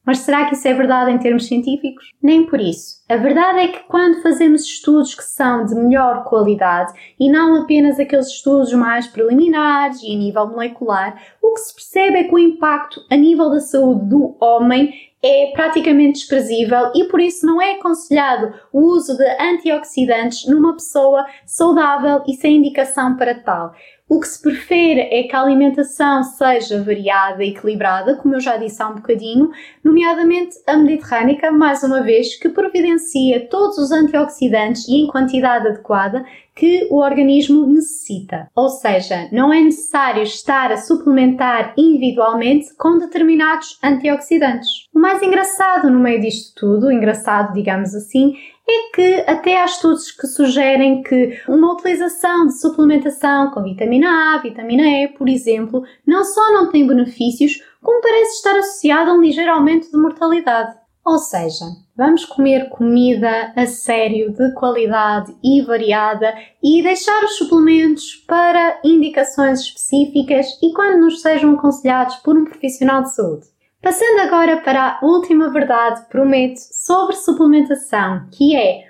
Mas 0.04 0.18
será 0.18 0.46
que 0.46 0.56
isso 0.56 0.66
é 0.66 0.74
verdade 0.74 1.12
em 1.12 1.18
termos 1.18 1.46
científicos? 1.46 2.11
Nem 2.20 2.44
por 2.44 2.61
isso. 2.61 2.96
A 3.08 3.14
verdade 3.14 3.61
é 3.61 3.68
que 3.68 3.85
quando 3.85 4.20
fazemos 4.20 4.62
estudos 4.62 5.14
que 5.14 5.22
são 5.22 5.64
de 5.64 5.76
melhor 5.76 6.24
qualidade 6.24 6.92
e 7.20 7.30
não 7.30 7.62
apenas 7.62 8.00
aqueles 8.00 8.26
estudos 8.26 8.72
mais 8.72 9.06
preliminares 9.06 10.02
e 10.02 10.12
a 10.12 10.18
nível 10.18 10.48
molecular, 10.48 11.22
o 11.40 11.54
que 11.54 11.61
se 11.61 11.72
percebe 11.72 12.18
é 12.18 12.24
que 12.24 12.35
o 12.35 12.38
impacto 12.38 13.00
a 13.08 13.16
nível 13.16 13.48
da 13.48 13.61
saúde 13.61 14.06
do 14.06 14.37
homem 14.40 15.12
é 15.22 15.52
praticamente 15.54 16.20
desprezível 16.20 16.90
e 16.94 17.04
por 17.04 17.20
isso 17.20 17.46
não 17.46 17.62
é 17.62 17.74
aconselhado 17.74 18.52
o 18.72 18.80
uso 18.80 19.16
de 19.16 19.24
antioxidantes 19.40 20.46
numa 20.46 20.74
pessoa 20.74 21.24
saudável 21.46 22.22
e 22.26 22.35
sem 22.35 22.56
indicação 22.56 23.16
para 23.16 23.35
tal. 23.35 23.72
O 24.08 24.20
que 24.20 24.28
se 24.28 24.42
prefere 24.42 25.00
é 25.00 25.22
que 25.22 25.35
a 25.35 25.40
alimentação 25.40 26.22
seja 26.22 26.82
variada 26.82 27.42
e 27.42 27.48
equilibrada, 27.48 28.14
como 28.16 28.35
eu 28.35 28.40
já 28.40 28.58
disse 28.58 28.82
há 28.82 28.88
um 28.88 28.96
bocadinho, 28.96 29.50
nomeadamente 29.82 30.56
a 30.66 30.76
mediterrânica, 30.76 31.50
mais 31.50 31.82
uma 31.82 32.02
vez, 32.02 32.37
que 32.37 32.50
providencia 32.50 33.48
todos 33.48 33.78
os 33.78 33.90
antioxidantes 33.90 34.87
e 34.87 34.96
em 34.96 35.06
quantidade 35.06 35.66
adequada 35.66 36.26
que 36.54 36.86
o 36.90 36.96
organismo 36.96 37.66
necessita. 37.66 38.48
Ou 38.54 38.68
seja, 38.68 39.28
não 39.32 39.52
é 39.52 39.60
necessário 39.60 40.22
estar 40.22 40.70
a 40.70 40.76
suplementar 40.76 41.74
individualmente 41.76 42.74
com 42.76 42.98
determinados 42.98 43.78
antioxidantes. 43.82 44.88
O 44.94 45.00
mais 45.00 45.22
engraçado 45.22 45.90
no 45.90 45.98
meio 45.98 46.20
disto 46.20 46.54
tudo, 46.54 46.92
engraçado 46.92 47.54
digamos 47.54 47.94
assim, 47.94 48.34
é 48.68 48.94
que 48.94 49.30
até 49.30 49.60
há 49.60 49.64
estudos 49.64 50.10
que 50.12 50.26
sugerem 50.26 51.02
que 51.02 51.40
uma 51.48 51.72
utilização 51.72 52.46
de 52.46 52.60
suplementação 52.60 53.50
com 53.50 53.62
vitamina 53.62 54.34
A, 54.34 54.38
vitamina 54.38 54.82
E, 54.82 55.08
por 55.08 55.28
exemplo, 55.28 55.82
não 56.06 56.24
só 56.24 56.52
não 56.52 56.70
tem 56.70 56.86
benefícios, 56.86 57.60
como 57.82 58.00
parece 58.00 58.36
estar 58.36 58.56
associado 58.56 59.10
a 59.10 59.14
um 59.14 59.20
ligeiro 59.20 59.50
aumento 59.50 59.90
de 59.90 59.98
mortalidade. 59.98 60.76
Ou 61.04 61.18
seja, 61.18 61.64
vamos 61.96 62.24
comer 62.24 62.68
comida 62.68 63.52
a 63.55 63.66
sério, 63.66 64.33
de 64.33 64.52
qualidade 64.55 65.35
e 65.42 65.62
variada 65.62 66.35
e 66.62 66.83
deixar 66.83 67.24
os 67.24 67.37
suplementos 67.37 68.14
para 68.26 68.81
indicações 68.85 69.61
específicas 69.61 70.46
e 70.62 70.72
quando 70.72 71.00
nos 71.00 71.20
sejam 71.20 71.55
aconselhados 71.55 72.16
por 72.16 72.37
um 72.37 72.44
profissional 72.44 73.02
de 73.02 73.14
saúde. 73.14 73.46
Passando 73.83 74.20
agora 74.20 74.59
para 74.59 74.98
a 75.00 75.05
última 75.05 75.50
verdade, 75.50 76.07
prometo, 76.09 76.59
sobre 76.59 77.16
suplementação, 77.16 78.28
que 78.31 78.55
é 78.55 78.85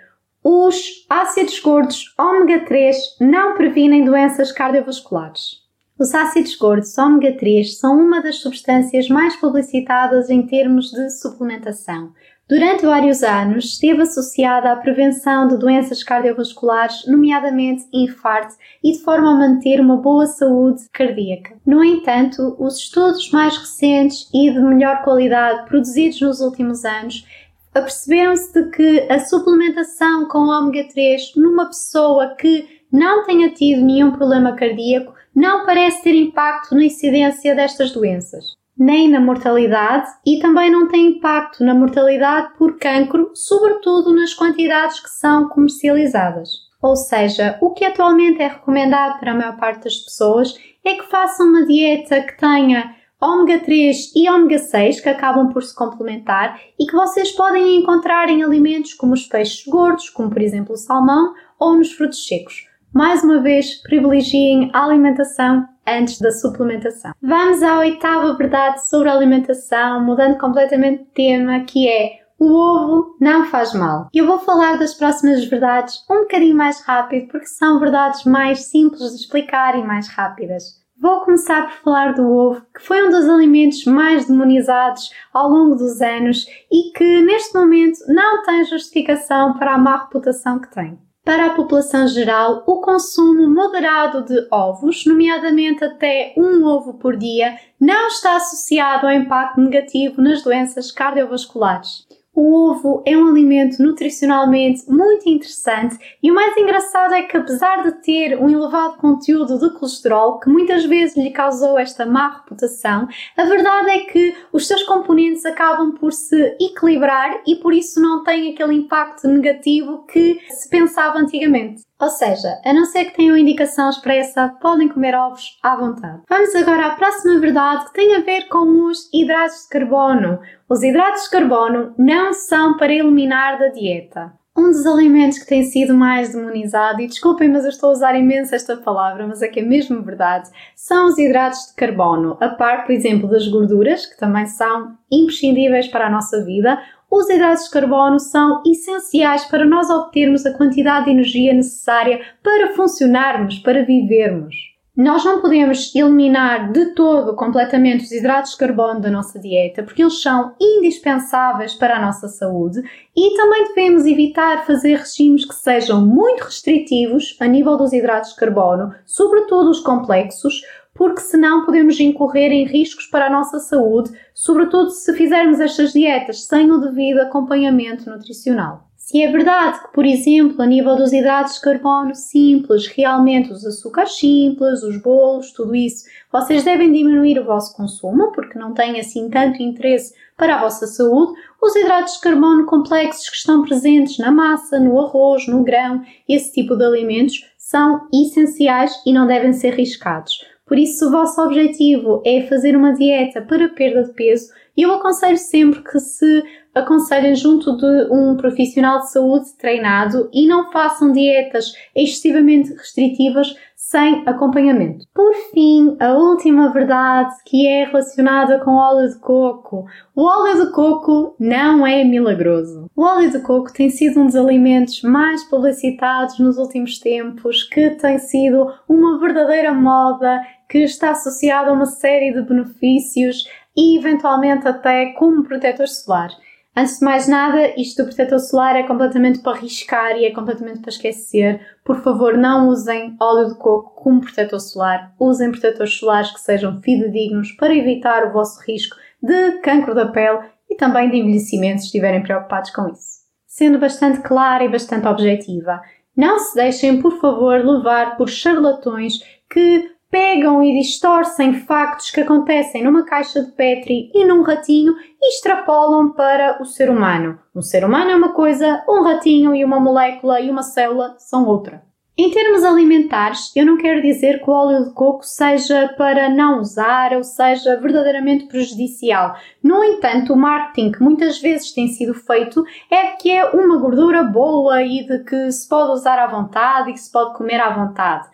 os 0.44 1.06
ácidos 1.08 1.60
gordos 1.60 2.14
ômega 2.18 2.64
3 2.66 2.96
não 3.20 3.54
previnem 3.54 4.04
doenças 4.04 4.50
cardiovasculares. 4.50 5.62
Os 5.98 6.12
ácidos 6.14 6.56
gordos 6.56 6.98
ômega 6.98 7.38
3 7.38 7.78
são 7.78 7.96
uma 7.96 8.20
das 8.20 8.36
substâncias 8.40 9.08
mais 9.08 9.36
publicitadas 9.36 10.28
em 10.30 10.44
termos 10.44 10.90
de 10.90 11.08
suplementação, 11.10 12.12
Durante 12.52 12.84
vários 12.84 13.22
anos 13.22 13.64
esteve 13.64 14.02
associada 14.02 14.70
à 14.70 14.76
prevenção 14.76 15.48
de 15.48 15.56
doenças 15.56 16.02
cardiovasculares, 16.02 17.06
nomeadamente 17.06 17.86
infarto, 17.90 18.56
e 18.84 18.92
de 18.92 18.98
forma 18.98 19.30
a 19.30 19.34
manter 19.34 19.80
uma 19.80 19.96
boa 19.96 20.26
saúde 20.26 20.82
cardíaca. 20.92 21.54
No 21.64 21.82
entanto, 21.82 22.54
os 22.58 22.76
estudos 22.76 23.30
mais 23.30 23.56
recentes 23.56 24.28
e 24.34 24.50
de 24.50 24.60
melhor 24.60 25.02
qualidade 25.02 25.66
produzidos 25.66 26.20
nos 26.20 26.40
últimos 26.42 26.84
anos 26.84 27.26
aperceberam-se 27.74 28.52
de 28.52 28.68
que 28.68 29.10
a 29.10 29.18
suplementação 29.18 30.28
com 30.28 30.40
ômega 30.40 30.86
3 30.92 31.32
numa 31.36 31.64
pessoa 31.64 32.36
que 32.38 32.68
não 32.92 33.24
tenha 33.24 33.48
tido 33.48 33.80
nenhum 33.80 34.12
problema 34.12 34.52
cardíaco 34.52 35.14
não 35.34 35.64
parece 35.64 36.02
ter 36.02 36.14
impacto 36.14 36.74
na 36.74 36.84
incidência 36.84 37.54
destas 37.54 37.92
doenças 37.92 38.60
nem 38.84 39.08
na 39.08 39.20
mortalidade 39.20 40.08
e 40.26 40.40
também 40.40 40.70
não 40.70 40.88
tem 40.88 41.06
impacto 41.06 41.64
na 41.64 41.72
mortalidade 41.72 42.52
por 42.58 42.78
cancro, 42.78 43.30
sobretudo 43.34 44.12
nas 44.12 44.34
quantidades 44.34 44.98
que 44.98 45.08
são 45.08 45.48
comercializadas. 45.48 46.50
Ou 46.82 46.96
seja, 46.96 47.56
o 47.60 47.70
que 47.70 47.84
atualmente 47.84 48.42
é 48.42 48.48
recomendado 48.48 49.20
para 49.20 49.30
a 49.30 49.34
maior 49.36 49.56
parte 49.56 49.84
das 49.84 49.96
pessoas 49.98 50.58
é 50.84 50.94
que 50.94 51.08
façam 51.08 51.46
uma 51.46 51.64
dieta 51.64 52.20
que 52.22 52.36
tenha 52.36 52.96
ômega 53.20 53.64
3 53.64 54.16
e 54.16 54.28
ômega 54.28 54.58
6 54.58 55.00
que 55.00 55.08
acabam 55.08 55.48
por 55.52 55.62
se 55.62 55.72
complementar 55.72 56.60
e 56.76 56.84
que 56.84 56.92
vocês 56.92 57.30
podem 57.30 57.76
encontrar 57.76 58.28
em 58.28 58.42
alimentos 58.42 58.94
como 58.94 59.14
os 59.14 59.26
peixes 59.26 59.64
gordos, 59.64 60.10
como 60.10 60.28
por 60.28 60.42
exemplo 60.42 60.74
o 60.74 60.76
salmão, 60.76 61.32
ou 61.56 61.76
nos 61.76 61.92
frutos 61.92 62.26
secos. 62.26 62.71
Mais 62.94 63.24
uma 63.24 63.40
vez, 63.40 63.80
privilegiem 63.82 64.70
a 64.74 64.84
alimentação 64.84 65.66
antes 65.88 66.20
da 66.20 66.30
suplementação. 66.30 67.12
Vamos 67.22 67.62
à 67.62 67.78
oitava 67.78 68.34
verdade 68.34 68.86
sobre 68.86 69.08
a 69.08 69.14
alimentação, 69.14 70.04
mudando 70.04 70.36
completamente 70.36 71.04
de 71.04 71.10
tema, 71.10 71.60
que 71.60 71.88
é 71.88 72.20
o 72.38 72.52
ovo 72.52 73.16
não 73.18 73.46
faz 73.46 73.72
mal. 73.72 74.08
Eu 74.12 74.26
vou 74.26 74.40
falar 74.40 74.76
das 74.76 74.92
próximas 74.92 75.42
verdades 75.46 76.04
um 76.10 76.20
bocadinho 76.20 76.54
mais 76.54 76.82
rápido 76.82 77.28
porque 77.28 77.46
são 77.46 77.80
verdades 77.80 78.24
mais 78.24 78.64
simples 78.66 79.10
de 79.10 79.22
explicar 79.22 79.78
e 79.78 79.82
mais 79.82 80.08
rápidas. 80.08 80.82
Vou 81.00 81.20
começar 81.20 81.62
por 81.62 81.76
falar 81.82 82.12
do 82.12 82.28
ovo, 82.28 82.62
que 82.74 82.82
foi 82.82 83.02
um 83.06 83.10
dos 83.10 83.26
alimentos 83.26 83.86
mais 83.86 84.26
demonizados 84.26 85.10
ao 85.32 85.48
longo 85.48 85.76
dos 85.76 86.02
anos 86.02 86.44
e 86.70 86.92
que 86.92 87.22
neste 87.22 87.54
momento 87.58 87.98
não 88.08 88.42
tem 88.42 88.64
justificação 88.64 89.54
para 89.54 89.74
a 89.74 89.78
má 89.78 89.96
reputação 89.96 90.58
que 90.58 90.70
tem. 90.70 90.98
Para 91.24 91.46
a 91.46 91.54
população 91.54 92.08
geral, 92.08 92.64
o 92.66 92.80
consumo 92.80 93.48
moderado 93.48 94.24
de 94.24 94.48
ovos, 94.50 95.06
nomeadamente 95.06 95.84
até 95.84 96.34
um 96.36 96.64
ovo 96.64 96.94
por 96.94 97.16
dia, 97.16 97.56
não 97.78 98.08
está 98.08 98.34
associado 98.34 99.06
ao 99.06 99.12
impacto 99.12 99.60
negativo 99.60 100.20
nas 100.20 100.42
doenças 100.42 100.90
cardiovasculares. 100.90 102.04
O 102.34 102.70
ovo 102.70 103.02
é 103.06 103.14
um 103.14 103.28
alimento 103.28 103.82
nutricionalmente 103.82 104.90
muito 104.90 105.28
interessante 105.28 105.98
e 106.22 106.30
o 106.30 106.34
mais 106.34 106.56
engraçado 106.56 107.12
é 107.12 107.22
que, 107.22 107.36
apesar 107.36 107.82
de 107.82 108.02
ter 108.02 108.38
um 108.38 108.48
elevado 108.48 108.96
conteúdo 108.96 109.58
de 109.58 109.78
colesterol, 109.78 110.40
que 110.40 110.48
muitas 110.48 110.86
vezes 110.86 111.14
lhe 111.14 111.30
causou 111.30 111.78
esta 111.78 112.06
má 112.06 112.38
reputação, 112.38 113.06
a 113.36 113.44
verdade 113.44 113.90
é 113.90 113.98
que 114.06 114.34
os 114.50 114.66
seus 114.66 114.82
componentes 114.84 115.44
acabam 115.44 115.92
por 115.92 116.10
se 116.10 116.56
equilibrar 116.58 117.42
e 117.46 117.56
por 117.56 117.74
isso 117.74 118.00
não 118.00 118.24
tem 118.24 118.54
aquele 118.54 118.76
impacto 118.76 119.28
negativo 119.28 120.06
que 120.06 120.40
se 120.48 120.70
pensava 120.70 121.18
antigamente. 121.18 121.82
Ou 122.02 122.08
seja, 122.08 122.60
a 122.64 122.72
não 122.72 122.84
ser 122.84 123.04
que 123.04 123.16
tenham 123.16 123.36
indicação 123.36 123.88
expressa, 123.88 124.56
podem 124.60 124.88
comer 124.88 125.14
ovos 125.14 125.56
à 125.62 125.76
vontade. 125.76 126.22
Vamos 126.28 126.52
agora 126.56 126.86
à 126.86 126.96
próxima 126.96 127.38
verdade 127.38 127.84
que 127.84 127.92
tem 127.92 128.16
a 128.16 128.20
ver 128.22 128.48
com 128.48 128.88
os 128.88 129.08
hidratos 129.14 129.62
de 129.62 129.68
carbono. 129.68 130.40
Os 130.68 130.82
hidratos 130.82 131.22
de 131.22 131.30
carbono 131.30 131.94
não 131.96 132.32
são 132.32 132.76
para 132.76 132.92
eliminar 132.92 133.56
da 133.56 133.68
dieta. 133.68 134.32
Um 134.56 134.64
dos 134.64 134.84
alimentos 134.84 135.38
que 135.38 135.46
tem 135.46 135.62
sido 135.62 135.94
mais 135.94 136.34
demonizado, 136.34 137.00
e 137.00 137.06
desculpem, 137.06 137.48
mas 137.48 137.62
eu 137.62 137.70
estou 137.70 137.90
a 137.90 137.92
usar 137.92 138.16
imenso 138.16 138.52
esta 138.52 138.76
palavra, 138.76 139.26
mas 139.26 139.40
é 139.40 139.48
que 139.48 139.60
é 139.60 139.62
mesmo 139.62 140.02
verdade, 140.02 140.50
são 140.74 141.06
os 141.06 141.16
hidratos 141.16 141.68
de 141.68 141.74
carbono. 141.74 142.36
A 142.38 142.48
par, 142.48 142.84
por 142.84 142.92
exemplo, 142.92 143.30
das 143.30 143.46
gorduras, 143.46 144.04
que 144.04 144.18
também 144.18 144.44
são 144.46 144.94
imprescindíveis 145.10 145.88
para 145.88 146.08
a 146.08 146.10
nossa 146.10 146.44
vida, 146.44 146.82
os 147.12 147.28
hidratos 147.28 147.64
de 147.64 147.70
carbono 147.70 148.18
são 148.18 148.62
essenciais 148.64 149.44
para 149.44 149.66
nós 149.66 149.90
obtermos 149.90 150.46
a 150.46 150.54
quantidade 150.54 151.04
de 151.04 151.10
energia 151.10 151.52
necessária 151.52 152.22
para 152.42 152.72
funcionarmos, 152.74 153.58
para 153.58 153.84
vivermos. 153.84 154.72
Nós 154.96 155.22
não 155.22 155.40
podemos 155.40 155.94
eliminar 155.94 156.72
de 156.72 156.94
todo 156.94 157.34
completamente 157.34 158.04
os 158.04 158.12
hidratos 158.12 158.52
de 158.52 158.58
carbono 158.58 159.00
da 159.00 159.10
nossa 159.10 159.38
dieta, 159.38 159.82
porque 159.82 160.02
eles 160.02 160.22
são 160.22 160.54
indispensáveis 160.58 161.74
para 161.74 161.96
a 161.96 162.00
nossa 162.00 162.28
saúde 162.28 162.82
e 163.14 163.36
também 163.36 163.68
devemos 163.68 164.06
evitar 164.06 164.66
fazer 164.66 164.96
regimes 164.96 165.44
que 165.44 165.54
sejam 165.54 166.04
muito 166.04 166.44
restritivos 166.44 167.36
a 167.40 167.46
nível 167.46 167.76
dos 167.76 167.92
hidratos 167.92 168.30
de 168.30 168.36
carbono, 168.36 168.94
sobretudo 169.04 169.70
os 169.70 169.80
complexos, 169.80 170.62
porque 170.94 171.20
senão 171.20 171.64
podemos 171.64 171.98
incorrer 171.98 172.52
em 172.52 172.64
riscos 172.64 173.06
para 173.06 173.26
a 173.26 173.30
nossa 173.30 173.58
saúde, 173.58 174.12
sobretudo 174.34 174.90
se 174.90 175.12
fizermos 175.14 175.60
estas 175.60 175.92
dietas 175.92 176.44
sem 176.44 176.70
o 176.70 176.78
devido 176.78 177.20
acompanhamento 177.20 178.08
nutricional. 178.08 178.88
Se 178.96 179.20
é 179.20 179.30
verdade 179.30 179.82
que, 179.82 179.92
por 179.92 180.06
exemplo, 180.06 180.62
a 180.62 180.66
nível 180.66 180.94
dos 180.94 181.12
hidratos 181.12 181.56
de 181.56 181.60
carbono 181.60 182.14
simples, 182.14 182.86
realmente 182.86 183.52
os 183.52 183.66
açúcares 183.66 184.16
simples, 184.16 184.82
os 184.84 184.96
bolos, 185.02 185.52
tudo 185.52 185.74
isso, 185.74 186.04
vocês 186.32 186.62
devem 186.62 186.92
diminuir 186.92 187.38
o 187.40 187.44
vosso 187.44 187.76
consumo 187.76 188.30
porque 188.30 188.58
não 188.58 188.72
têm 188.72 189.00
assim 189.00 189.28
tanto 189.28 189.60
interesse 189.60 190.14
para 190.36 190.54
a 190.56 190.60
vossa 190.60 190.86
saúde, 190.86 191.32
os 191.60 191.74
hidratos 191.74 192.14
de 192.14 192.20
carbono 192.20 192.64
complexos 192.64 193.28
que 193.28 193.36
estão 193.36 193.62
presentes 193.62 194.18
na 194.18 194.30
massa, 194.30 194.78
no 194.78 194.98
arroz, 195.00 195.46
no 195.48 195.64
grão, 195.64 196.02
esse 196.28 196.52
tipo 196.52 196.76
de 196.76 196.84
alimentos, 196.84 197.44
são 197.58 198.06
essenciais 198.12 198.92
e 199.04 199.12
não 199.12 199.26
devem 199.26 199.52
ser 199.52 199.74
riscados. 199.74 200.51
Por 200.66 200.78
isso, 200.78 200.98
se 200.98 201.04
o 201.04 201.10
vosso 201.10 201.40
objetivo 201.42 202.22
é 202.24 202.42
fazer 202.42 202.76
uma 202.76 202.92
dieta 202.92 203.42
para 203.42 203.68
perda 203.68 204.04
de 204.04 204.12
peso, 204.14 204.50
eu 204.76 204.92
aconselho 204.92 205.36
sempre 205.36 205.82
que 205.82 205.98
se 205.98 206.42
aconselhem 206.74 207.34
junto 207.34 207.76
de 207.76 208.10
um 208.10 208.36
profissional 208.36 209.00
de 209.00 209.12
saúde 209.12 209.54
treinado 209.58 210.30
e 210.32 210.46
não 210.46 210.70
façam 210.72 211.12
dietas 211.12 211.72
excessivamente 211.94 212.72
restritivas 212.72 213.54
sem 213.92 214.22
acompanhamento. 214.26 215.04
Por 215.14 215.34
fim, 215.52 215.98
a 216.00 216.14
última 216.14 216.72
verdade 216.72 217.34
que 217.44 217.68
é 217.68 217.84
relacionada 217.84 218.58
com 218.60 218.70
óleo 218.70 219.06
de 219.06 219.18
coco. 219.18 219.84
O 220.16 220.24
óleo 220.24 220.64
de 220.64 220.72
coco 220.72 221.36
não 221.38 221.86
é 221.86 222.02
milagroso. 222.02 222.90
O 222.96 223.04
óleo 223.04 223.30
de 223.30 223.40
coco 223.40 223.70
tem 223.70 223.90
sido 223.90 224.18
um 224.18 224.26
dos 224.26 224.34
alimentos 224.34 225.02
mais 225.02 225.44
publicitados 225.44 226.38
nos 226.38 226.56
últimos 226.56 226.98
tempos, 226.98 227.64
que 227.64 227.90
tem 227.90 228.18
sido 228.18 228.66
uma 228.88 229.20
verdadeira 229.20 229.74
moda 229.74 230.40
que 230.70 230.78
está 230.78 231.10
associado 231.10 231.68
a 231.68 231.74
uma 231.74 231.84
série 231.84 232.32
de 232.32 232.40
benefícios 232.40 233.44
e 233.76 233.98
eventualmente 233.98 234.66
até 234.66 235.12
como 235.12 235.44
protetor 235.44 235.86
solar. 235.86 236.30
Antes 236.74 237.00
de 237.00 237.04
mais 237.04 237.28
nada, 237.28 237.78
isto 237.78 238.02
do 238.02 238.06
protetor 238.06 238.38
solar 238.38 238.76
é 238.76 238.82
completamente 238.84 239.40
para 239.40 239.58
arriscar 239.58 240.16
e 240.16 240.24
é 240.24 240.30
completamente 240.30 240.80
para 240.80 240.88
esquecer. 240.88 241.60
Por 241.84 242.02
favor, 242.02 242.38
não 242.38 242.68
usem 242.68 243.14
óleo 243.20 243.48
de 243.48 243.58
coco 243.58 244.02
como 244.02 244.22
protetor 244.22 244.58
solar. 244.58 245.14
Usem 245.20 245.50
protetores 245.50 245.92
solares 245.92 246.30
que 246.30 246.40
sejam 246.40 246.80
fidedignos 246.80 247.52
para 247.52 247.74
evitar 247.74 248.26
o 248.26 248.32
vosso 248.32 248.58
risco 248.66 248.96
de 249.22 249.58
cancro 249.58 249.94
da 249.94 250.06
pele 250.06 250.40
e 250.70 250.74
também 250.74 251.10
de 251.10 251.18
envelhecimento 251.18 251.80
se 251.80 251.86
estiverem 251.86 252.22
preocupados 252.22 252.70
com 252.70 252.88
isso. 252.88 253.20
Sendo 253.46 253.78
bastante 253.78 254.20
clara 254.22 254.64
e 254.64 254.70
bastante 254.70 255.06
objetiva, 255.06 255.82
não 256.16 256.38
se 256.38 256.54
deixem, 256.54 257.02
por 257.02 257.20
favor, 257.20 257.62
levar 257.62 258.16
por 258.16 258.30
charlatões 258.30 259.20
que 259.50 259.91
pegam 260.12 260.62
e 260.62 260.78
distorcem 260.78 261.54
factos 261.54 262.10
que 262.10 262.20
acontecem 262.20 262.84
numa 262.84 263.02
caixa 263.02 263.42
de 263.42 263.50
Petri 263.52 264.10
e 264.12 264.26
num 264.26 264.42
ratinho 264.42 264.92
e 265.18 265.30
extrapolam 265.30 266.12
para 266.12 266.60
o 266.60 266.66
ser 266.66 266.90
humano. 266.90 267.38
Um 267.56 267.62
ser 267.62 267.82
humano 267.82 268.10
é 268.10 268.14
uma 268.14 268.34
coisa, 268.34 268.84
um 268.86 269.02
ratinho 269.02 269.56
e 269.56 269.64
uma 269.64 269.80
molécula 269.80 270.38
e 270.38 270.50
uma 270.50 270.62
célula 270.62 271.14
são 271.16 271.46
outra. 271.46 271.82
Em 272.16 272.30
termos 272.30 272.62
alimentares, 272.62 273.50
eu 273.56 273.64
não 273.64 273.78
quero 273.78 274.02
dizer 274.02 274.42
que 274.44 274.50
o 274.50 274.52
óleo 274.52 274.84
de 274.84 274.92
coco 274.92 275.24
seja 275.24 275.94
para 275.96 276.28
não 276.28 276.60
usar 276.60 277.14
ou 277.14 277.24
seja 277.24 277.80
verdadeiramente 277.80 278.44
prejudicial. 278.44 279.34
No 279.62 279.82
entanto, 279.82 280.34
o 280.34 280.36
marketing 280.36 280.92
que 280.92 281.02
muitas 281.02 281.40
vezes 281.40 281.72
tem 281.72 281.88
sido 281.88 282.12
feito 282.12 282.62
é 282.90 283.12
que 283.12 283.30
é 283.30 283.46
uma 283.46 283.78
gordura 283.78 284.22
boa 284.24 284.82
e 284.82 285.06
de 285.06 285.20
que 285.20 285.50
se 285.50 285.66
pode 285.66 285.92
usar 285.92 286.18
à 286.18 286.26
vontade 286.26 286.90
e 286.90 286.92
que 286.92 287.00
se 287.00 287.10
pode 287.10 287.34
comer 287.34 287.62
à 287.62 287.70
vontade. 287.70 288.28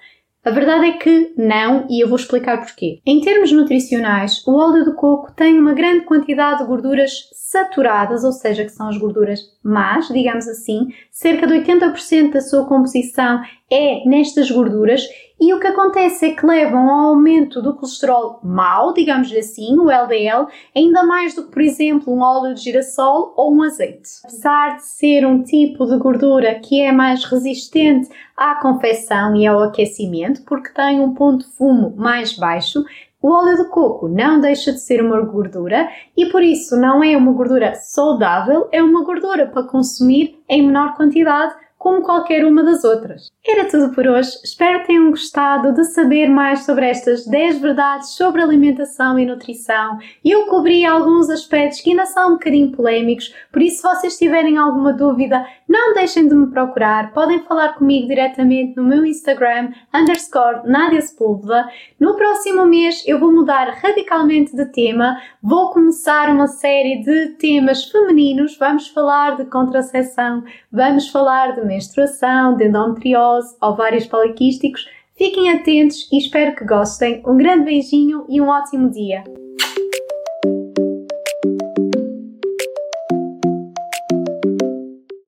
A 0.45 0.51
verdade 0.51 0.87
é 0.87 0.93
que 0.93 1.35
não, 1.37 1.87
e 1.91 2.03
eu 2.03 2.09
vou 2.09 2.17
explicar 2.17 2.59
porquê. 2.59 3.01
Em 3.05 3.21
termos 3.21 3.51
nutricionais, 3.53 4.47
o 4.47 4.55
óleo 4.57 4.85
de 4.85 4.95
coco 4.95 5.33
tem 5.33 5.59
uma 5.59 5.75
grande 5.75 6.05
quantidade 6.05 6.61
de 6.61 6.67
gorduras 6.67 7.29
saturadas, 7.35 8.25
ou 8.25 8.33
seja, 8.33 8.65
que 8.65 8.71
são 8.71 8.89
as 8.89 8.97
gorduras 8.97 9.41
más, 9.63 10.09
digamos 10.09 10.47
assim, 10.47 10.89
cerca 11.11 11.47
de 11.47 11.55
80% 11.55 12.33
da 12.33 12.41
sua 12.41 12.67
composição 12.67 13.43
é 13.71 14.09
nestas 14.09 14.51
gorduras 14.51 15.03
e 15.41 15.55
o 15.55 15.61
que 15.61 15.69
acontece 15.69 16.27
é 16.27 16.35
que 16.35 16.45
levam 16.45 16.91
ao 16.91 17.11
aumento 17.11 17.63
do 17.63 17.75
colesterol 17.75 18.41
mau, 18.43 18.93
digamos 18.93 19.33
assim, 19.33 19.79
o 19.79 19.91
LDL, 19.91 20.47
ainda 20.75 21.05
mais 21.05 21.35
do 21.35 21.45
que, 21.45 21.53
por 21.53 21.63
exemplo, 21.63 22.13
um 22.13 22.21
óleo 22.21 22.55
de 22.55 22.63
girassol 22.63 23.35
ou 23.37 23.55
um 23.55 23.63
azeite. 23.63 24.09
Apesar 24.25 24.77
de 24.77 24.85
ser 24.85 25.25
um 25.25 25.43
tipo 25.43 25.87
de 25.87 25.97
gordura 25.97 26.57
que 26.57 26.81
é 26.81 26.91
mais 26.91 27.25
resistente 27.25 28.09
à 28.37 28.57
confecção 28.57 29.37
e 29.37 29.47
ao 29.47 29.63
aquecimento, 29.63 30.43
porque 30.45 30.71
tem 30.71 31.01
um 31.01 31.15
ponto 31.15 31.47
de 31.47 31.53
fumo 31.53 31.95
mais 31.97 32.37
baixo, 32.37 32.85
o 33.21 33.31
óleo 33.31 33.57
de 33.57 33.69
coco 33.71 34.09
não 34.09 34.41
deixa 34.41 34.73
de 34.73 34.81
ser 34.81 35.03
uma 35.03 35.21
gordura 35.21 35.89
e 36.17 36.27
por 36.27 36.43
isso 36.43 36.77
não 36.77 37.03
é 37.03 37.17
uma 37.17 37.33
gordura 37.33 37.75
saudável, 37.75 38.69
é 38.71 38.81
uma 38.81 39.05
gordura 39.05 39.47
para 39.47 39.65
consumir 39.65 40.41
em 40.49 40.67
menor 40.67 40.97
quantidade 40.97 41.53
como 41.79 42.03
qualquer 42.03 42.45
uma 42.45 42.63
das 42.65 42.83
outras. 42.85 43.29
Era 43.47 43.67
tudo 43.67 43.95
por 43.95 44.07
hoje. 44.07 44.31
Espero 44.45 44.81
que 44.81 44.89
tenham 44.89 45.11
gostado 45.11 45.73
de 45.73 45.85
saber 45.85 46.29
mais 46.29 46.65
sobre 46.65 46.87
estas 46.87 47.25
10 47.25 47.61
verdades 47.61 48.11
sobre 48.11 48.43
alimentação 48.43 49.19
e 49.19 49.25
nutrição. 49.25 49.99
Eu 50.25 50.47
cobri 50.47 50.85
alguns 50.85 51.31
aspectos 51.31 51.81
que 51.81 51.91
ainda 51.91 52.05
são 52.05 52.31
um 52.31 52.33
bocadinho 52.33 52.73
polémicos, 52.73 53.33
por 53.53 53.63
isso, 53.63 53.77
se 53.77 53.83
vocês 53.83 54.19
tiverem 54.19 54.59
alguma 54.59 54.93
dúvida, 54.93 55.47
não 55.69 55.95
deixem 55.95 56.29
de 56.29 56.35
me 56.35 56.51
procurar. 56.51 57.13
Podem 57.13 57.41
falar 57.45 57.75
comigo 57.75 58.09
diretamente 58.09 58.77
no 58.77 58.83
meu 58.83 59.07
Instagram, 59.07 59.73
underscore 59.95 60.69
Nadia 60.69 61.01
Sepúlveda. 61.01 61.69
No 61.99 62.17
próximo 62.17 62.67
mês 62.67 63.03
eu 63.07 63.19
vou 63.19 63.33
mudar 63.33 63.69
radicalmente 63.83 64.55
de 64.55 64.67
tema. 64.67 65.21
Vou 65.43 65.71
começar 65.71 66.29
uma 66.29 66.47
série 66.49 67.03
de 67.03 67.37
temas 67.39 67.85
femininos. 67.85 68.57
Vamos 68.59 68.89
falar 68.89 69.37
de 69.37 69.45
contracepção, 69.47 70.45
vamos 70.73 71.09
falar 71.09 71.55
de 71.55 71.68
menstruação, 71.69 72.57
de 72.57 72.67
endometriose, 72.67 73.57
ovários 73.63 74.07
poliquísticos. 74.07 74.89
Fiquem 75.17 75.51
atentos 75.51 76.09
e 76.13 76.19
espero 76.19 76.57
que 76.57 76.65
gostem. 76.65 77.23
Um 77.27 77.37
grande 77.37 77.65
beijinho 77.65 78.25
e 78.29 78.41
um 78.41 78.49
ótimo 78.49 78.91
dia! 78.91 79.23